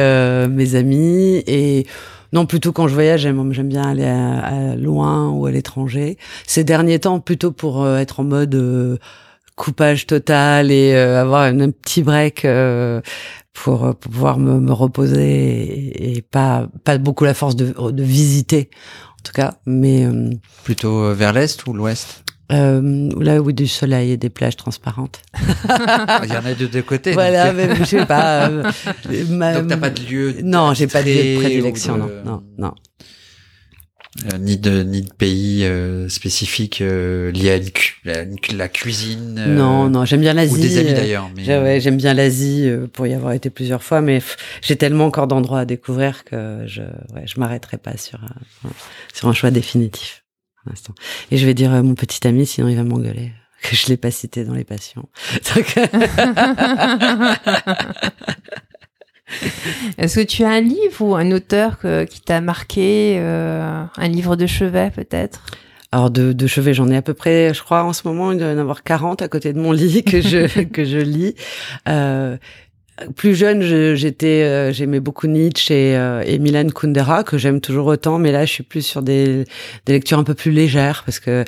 [0.48, 1.86] mes amis et
[2.32, 6.18] non, plutôt quand je voyage, j'aime, j'aime bien aller à, loin ou à l'étranger.
[6.46, 8.98] Ces derniers temps, plutôt pour être en mode
[9.59, 12.46] coupage total et avoir un, petit break
[13.52, 18.70] pour, pouvoir me, reposer et, pas pas beaucoup la force de, de visiter
[19.18, 19.54] en tout cas.
[19.66, 20.30] Mais euh,
[20.64, 22.24] plutôt euh, vers l'est ou l'ouest?
[22.50, 25.20] euh, là où du soleil et des plages transparentes.
[26.22, 27.12] Il y en a de deux côtés.
[27.12, 28.48] Voilà, mais je sais pas.
[28.48, 28.62] Euh,
[29.54, 30.36] donc t'as pas de lieu.
[30.42, 31.98] Non, j'ai pas de lieu de prédilection.
[31.98, 32.74] Non, non, non.
[34.32, 37.59] Euh, ni de ni de pays euh, spécifique euh, lié à
[38.04, 38.24] la,
[38.56, 39.34] la cuisine.
[39.54, 40.54] non, non, j'aime bien l'Asie.
[40.54, 41.30] Ou des amis d'ailleurs.
[41.36, 44.20] Ouais, j'aime bien l'Asie pour y avoir été plusieurs fois, mais
[44.62, 48.70] j'ai tellement encore d'endroits à découvrir que je ouais, je m'arrêterai pas sur un,
[49.14, 50.24] sur un choix définitif.
[51.30, 53.32] Et je vais dire mon petit ami, sinon il va m'engueuler
[53.62, 55.09] que je l'ai pas cité dans les passions.
[59.98, 64.36] Est-ce que tu as un livre ou un auteur qui t'a marqué, euh, un livre
[64.36, 65.42] de chevet peut-être?
[65.90, 68.38] Alors de, de chevet, j'en ai à peu près, je crois en ce moment, il
[68.38, 71.34] doit y en avoir 40 à côté de mon lit que je que je lis.
[71.88, 72.36] Euh,
[73.16, 73.62] plus jeune,
[73.94, 78.32] j'étais, euh, j'aimais beaucoup Nietzsche et, euh, et Milan Kundera que j'aime toujours autant, mais
[78.32, 79.44] là, je suis plus sur des,
[79.86, 81.44] des lectures un peu plus légères parce que,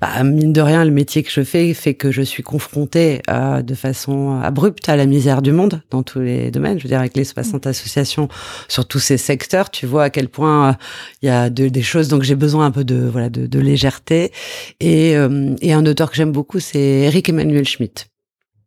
[0.00, 3.62] bah, mine de rien, le métier que je fais fait que je suis confrontée euh,
[3.62, 6.78] de façon abrupte à la misère du monde dans tous les domaines.
[6.78, 8.28] Je veux dire, avec les 60 associations
[8.68, 10.76] sur tous ces secteurs, tu vois à quel point
[11.22, 12.08] il y a de, des choses.
[12.08, 14.32] Donc, j'ai besoin un peu de voilà de, de légèreté.
[14.80, 15.12] Et,
[15.60, 18.06] et un auteur que j'aime beaucoup, c'est Eric Emmanuel Schmitt.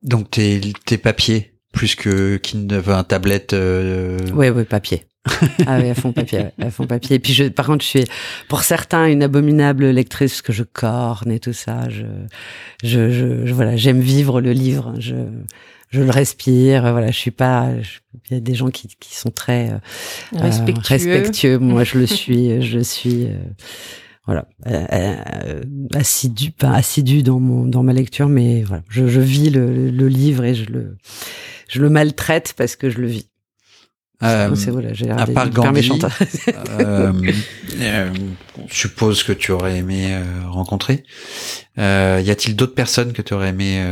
[0.03, 3.53] Donc, tes, tes papiers plus que qui ne veut un tablette.
[3.53, 4.17] Euh...
[4.33, 5.03] Oui, oui, papier.
[5.67, 7.17] ah oui, à fond papier, à fond papier.
[7.17, 8.03] Et puis, je, par contre, je suis,
[8.47, 11.89] pour certains, une abominable lectrice parce que je corne et tout ça.
[11.89, 12.05] Je,
[12.83, 14.93] je, je, voilà, j'aime vivre le livre.
[14.99, 15.15] Je,
[15.89, 16.81] je le respire.
[16.91, 17.69] Voilà, je suis pas.
[18.29, 20.83] Il y a des gens qui, qui sont très euh, respectueux.
[20.85, 21.57] respectueux.
[21.57, 22.61] Moi, je le suis.
[22.61, 23.25] Je suis.
[23.25, 23.37] Euh,
[24.25, 25.63] voilà, euh, euh,
[25.93, 30.07] assidu, pas assidu dans mon dans ma lecture, mais voilà, je, je vis le, le,
[30.07, 30.97] livre et je le
[31.69, 33.29] je le maltraite parce que je le vis.
[34.23, 35.91] Euh, c'est voilà, j'ai à part Gandhi,
[36.79, 37.13] euh,
[37.79, 38.13] euh,
[38.67, 41.03] je suppose que tu aurais aimé euh, rencontrer.
[41.77, 43.83] Euh, y a-t-il d'autres personnes que tu aurais aimé,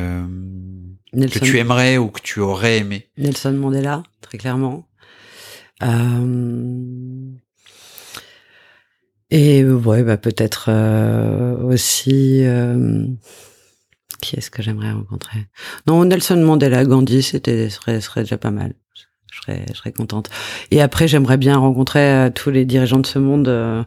[1.14, 3.10] que tu aimerais ou que tu aurais aimé?
[3.18, 4.88] Nelson Mandela, très clairement.
[9.36, 10.70] Et ouais, bah peut-être
[11.66, 12.44] aussi
[14.22, 15.48] qui est-ce que j'aimerais rencontrer?
[15.88, 18.74] Non, Nelson Mandela, Gandhi, c'était serait, serait déjà pas mal.
[19.32, 20.30] Je serais, je serais contente.
[20.72, 23.84] Et après, j'aimerais bien rencontrer euh, tous les dirigeants de ce monde euh,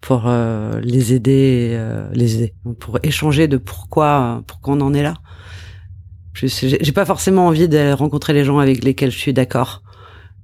[0.00, 1.78] pour euh, les aider,
[2.12, 5.14] les aider, pour échanger de pourquoi, pourquoi on en est là.
[6.34, 9.82] J'ai pas forcément envie de rencontrer les gens avec lesquels je suis d'accord.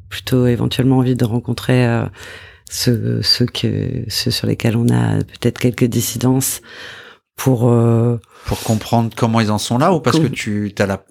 [0.08, 1.86] Plutôt éventuellement envie de rencontrer
[2.72, 6.62] ceux, ceux que, ceux sur lesquels on a peut-être quelques dissidences
[7.36, 11.04] pour euh, pour comprendre comment ils en sont là ou parce que tu as la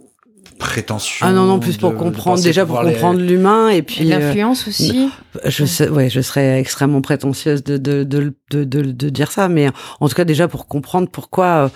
[0.58, 4.70] prétention ah non non plus pour comprendre déjà pour comprendre l'humain et puis l'influence euh,
[4.70, 5.10] aussi
[5.46, 9.70] je sais ouais je serais extrêmement prétentieuse de de, de de, de dire ça mais
[10.00, 11.70] en tout cas déjà pour comprendre pourquoi euh,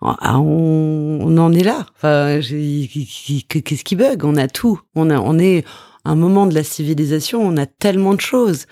[0.00, 1.86] ah, on, on, en est là.
[1.96, 4.24] Enfin qu'est-ce qui bug?
[4.24, 4.80] On a tout.
[4.94, 5.64] On a on est
[6.04, 8.66] un moment de la civilisation on a tellement de choses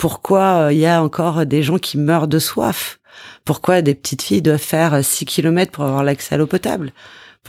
[0.00, 3.00] pourquoi il y a encore des gens qui meurent de soif?
[3.44, 6.92] Pourquoi des petites filles doivent faire 6 kilomètres pour avoir l'accès à l'eau potable?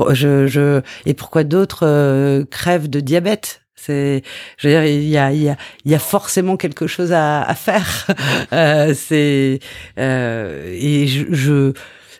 [0.09, 3.61] Je, je, Et pourquoi d'autres euh, crèvent de diabète?
[3.75, 4.21] C'est,
[4.57, 7.13] je veux dire, il y a, il y a, il y a forcément quelque chose
[7.13, 8.07] à, à faire.
[8.53, 9.59] euh, c'est
[9.97, 11.73] euh, et je, je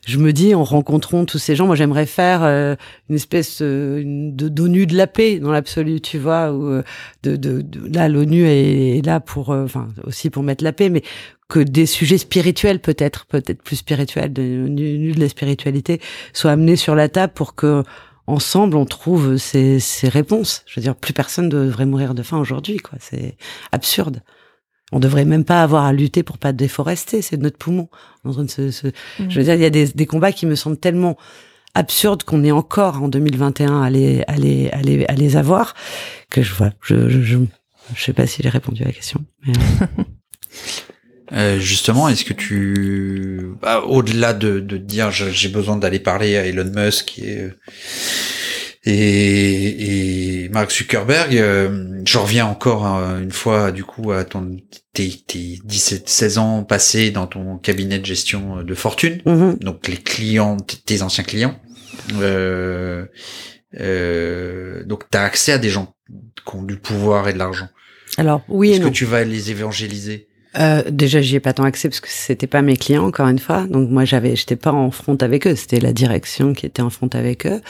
[0.06, 2.76] je me dis, en rencontrant tous ces gens, moi j'aimerais faire euh,
[3.10, 6.84] une espèce euh, de d'ONU de la paix dans l'absolu, tu vois, où euh,
[7.24, 11.04] de, de, là l'ONU est là pour, enfin aussi pour mettre la paix, mais
[11.50, 16.02] que des sujets spirituels peut-être, peut-être plus spirituels, de, de la spiritualité,
[16.34, 17.84] soient amenés sur la table pour que
[18.26, 20.64] ensemble on trouve ces, ces réponses.
[20.66, 22.98] Je veux dire, plus personne ne devrait mourir de faim aujourd'hui, quoi.
[23.00, 23.36] C'est
[23.72, 24.22] absurde.
[24.92, 27.90] On devrait même pas avoir à lutter pour pas déforester, c'est notre poumon.
[28.24, 28.88] En train de se, se...
[28.88, 29.30] Mmh.
[29.30, 31.18] Je veux dire, il y a des, des, combats qui me semblent tellement
[31.74, 35.74] absurdes qu'on est encore en 2021 à les, à les, à les, à les avoir
[36.30, 37.38] que je voilà, je, je, je,
[37.96, 39.24] je sais pas si j'ai répondu à la question.
[39.46, 39.54] Mais...
[41.34, 46.46] Euh, justement, est-ce que tu, bah, au-delà de, de dire j'ai besoin d'aller parler à
[46.46, 47.48] Elon Musk et
[48.84, 54.58] Et, et Mark Zuckerberg, euh, je reviens encore euh, une fois du coup à ton
[54.94, 59.22] tes, tes 17 16 ans passés dans ton cabinet de gestion de fortune.
[59.26, 59.60] Mm-hmm.
[59.60, 61.60] Donc les clients tes anciens clients.
[62.22, 63.06] Euh,
[63.80, 65.94] euh, donc tu as accès à des gens
[66.46, 67.68] qui ont du pouvoir et de l'argent.
[68.18, 70.28] Alors oui Est-ce que tu vas les évangéliser?
[70.60, 73.40] Euh, déjà, j'y ai pas tant accès parce que c'était pas mes clients encore une
[73.40, 73.66] fois.
[73.68, 75.56] Donc moi, j'avais, j'étais pas en front avec eux.
[75.56, 77.62] C'était la direction qui était en front avec eux.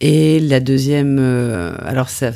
[0.00, 2.30] Et la deuxième, euh, alors ça,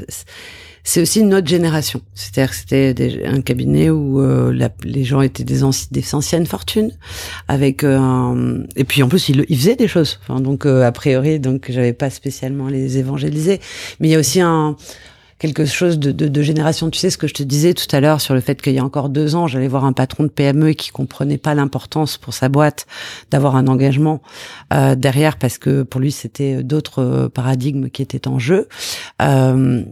[0.84, 2.02] c'est aussi une autre génération.
[2.14, 6.92] C'est-à-dire que c'était un cabinet où euh, les gens étaient des, anciennes fortunes,
[7.48, 10.20] avec euh, et puis en plus ils, faisaient des choses.
[10.22, 13.60] Enfin, donc a priori, donc j'avais pas spécialement les évangéliser.
[13.98, 14.76] Mais il y a aussi un
[15.38, 16.90] quelque chose de, de, génération.
[16.90, 18.78] Tu sais ce que je te disais tout à l'heure sur le fait qu'il y
[18.78, 22.32] a encore deux ans, j'allais voir un patron de PME qui comprenait pas l'importance pour
[22.34, 22.86] sa boîte
[23.30, 24.22] d'avoir un engagement
[24.72, 28.68] euh, derrière parce que pour lui c'était d'autres paradigmes qui étaient en jeu.
[29.20, 29.82] Euh,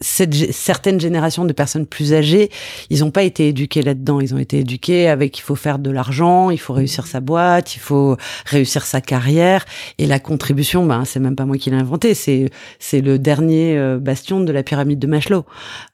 [0.00, 2.50] cette, certaines générations de personnes plus âgées,
[2.90, 4.20] ils n'ont pas été éduqués là-dedans.
[4.20, 7.74] Ils ont été éduqués avec il faut faire de l'argent, il faut réussir sa boîte,
[7.76, 8.16] il faut
[8.46, 9.64] réussir sa carrière.
[9.98, 13.76] Et la contribution, ben c'est même pas moi qui l'ai inventé, c'est c'est le dernier
[13.76, 15.44] euh, bastion de la pyramide de Maslow.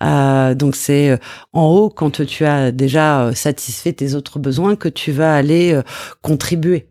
[0.03, 1.17] Euh, donc c'est euh,
[1.53, 5.81] en haut quand tu as déjà euh, satisfait tes autres besoins que tu vas aller
[6.23, 6.87] contribuer.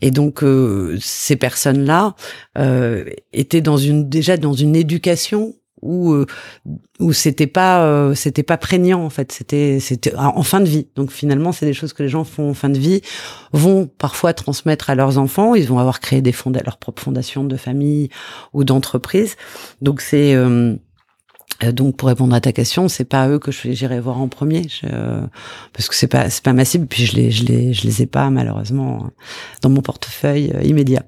[0.00, 0.44] et donc
[1.00, 2.14] ces personnes-là
[3.32, 6.26] étaient dans une déjà dans une éducation où euh,
[6.98, 10.88] où c'était pas euh, c'était pas prégnant en fait c'était c'était en fin de vie
[10.96, 13.00] donc finalement c'est des choses que les gens font en fin de vie
[13.52, 17.44] vont parfois transmettre à leurs enfants ils vont avoir créé des fonds leur propre fondation
[17.44, 18.08] de famille
[18.52, 19.36] ou d'entreprise
[19.80, 20.34] donc c'est
[21.62, 24.66] euh, donc pour répondre à ta question, c'est pas eux que j'irai voir en premier,
[25.72, 26.86] parce que c'est pas c'est pas ma cible.
[26.86, 29.10] Puis je les je les je les ai pas malheureusement
[29.62, 31.04] dans mon portefeuille immédiat.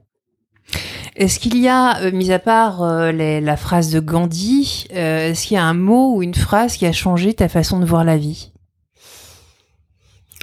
[1.14, 5.46] Est-ce qu'il y a, euh, mis à part euh, la phrase de Gandhi, euh, est-ce
[5.46, 8.04] qu'il y a un mot ou une phrase qui a changé ta façon de voir
[8.04, 8.50] la vie?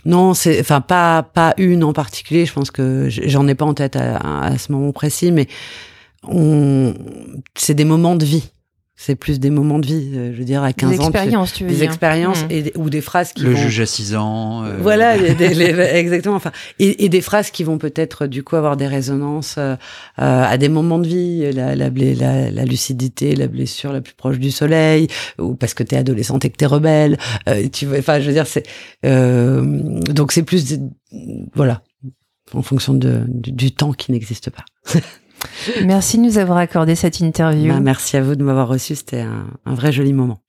[0.05, 2.45] Non, c'est enfin pas pas une en particulier.
[2.45, 5.47] Je pense que j'en ai pas en tête à, ce moment précis, mais
[7.55, 8.49] c'est des moments de vie
[9.01, 10.91] c'est plus des moments de vie, euh, je veux dire, à 15 ans.
[10.91, 12.51] Des expériences, tu veux Des expériences mmh.
[12.51, 13.57] et, ou des phrases qui Le vont...
[13.57, 14.65] juge à 6 ans.
[14.65, 14.76] Euh...
[14.81, 15.15] Voilà,
[15.95, 16.35] exactement.
[16.35, 19.77] Enfin, et, et, des phrases qui vont peut-être, du coup, avoir des résonances euh,
[20.17, 24.38] à des moments de vie, la, la, la, la, lucidité, la blessure la plus proche
[24.38, 25.07] du soleil,
[25.39, 27.17] ou parce que t'es adolescente et que t'es rebelle.
[27.47, 28.65] Euh, tu vois, enfin, je veux dire, c'est...
[29.05, 29.61] Euh,
[30.11, 30.77] donc, c'est plus...
[31.55, 31.84] Voilà,
[32.53, 34.65] en fonction de, du, du temps qui n'existe pas.
[35.86, 37.72] Merci de nous avoir accordé cette interview.
[37.74, 40.40] Bah, merci à vous de m'avoir reçu, c'était un, vrai joli moment.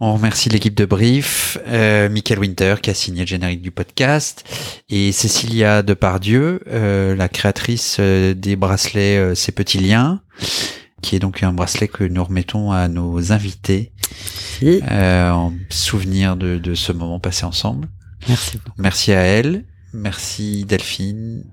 [0.00, 4.44] On remercie l'équipe de Brief, euh, Michael Winter qui a signé le générique du podcast
[4.88, 10.22] et Cécilia Depardieu, euh, la créatrice euh, des bracelets euh, Ces petits liens,
[11.02, 13.92] qui est donc un bracelet que nous remettons à nos invités
[14.62, 17.88] euh, en souvenir de, de ce moment passé ensemble.
[18.28, 18.58] Merci.
[18.76, 19.64] Merci à elle.
[19.92, 21.44] Merci Delphine.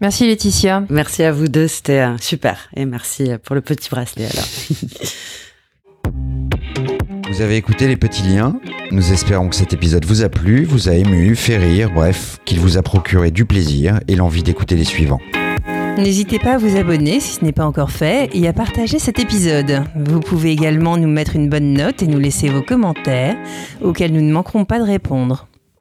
[0.00, 0.84] Merci Laetitia.
[0.90, 2.68] Merci à vous deux, c'était euh, super.
[2.76, 4.46] Et merci pour le petit bracelet alors.
[7.28, 8.58] Vous avez écouté les petits liens.
[8.92, 12.60] Nous espérons que cet épisode vous a plu, vous a ému, fait rire, bref, qu'il
[12.60, 15.20] vous a procuré du plaisir et l'envie d'écouter les suivants.
[15.98, 19.18] N'hésitez pas à vous abonner si ce n'est pas encore fait et à partager cet
[19.18, 19.82] épisode.
[19.96, 23.36] Vous pouvez également nous mettre une bonne note et nous laisser vos commentaires
[23.82, 25.48] auxquels nous ne manquerons pas de répondre.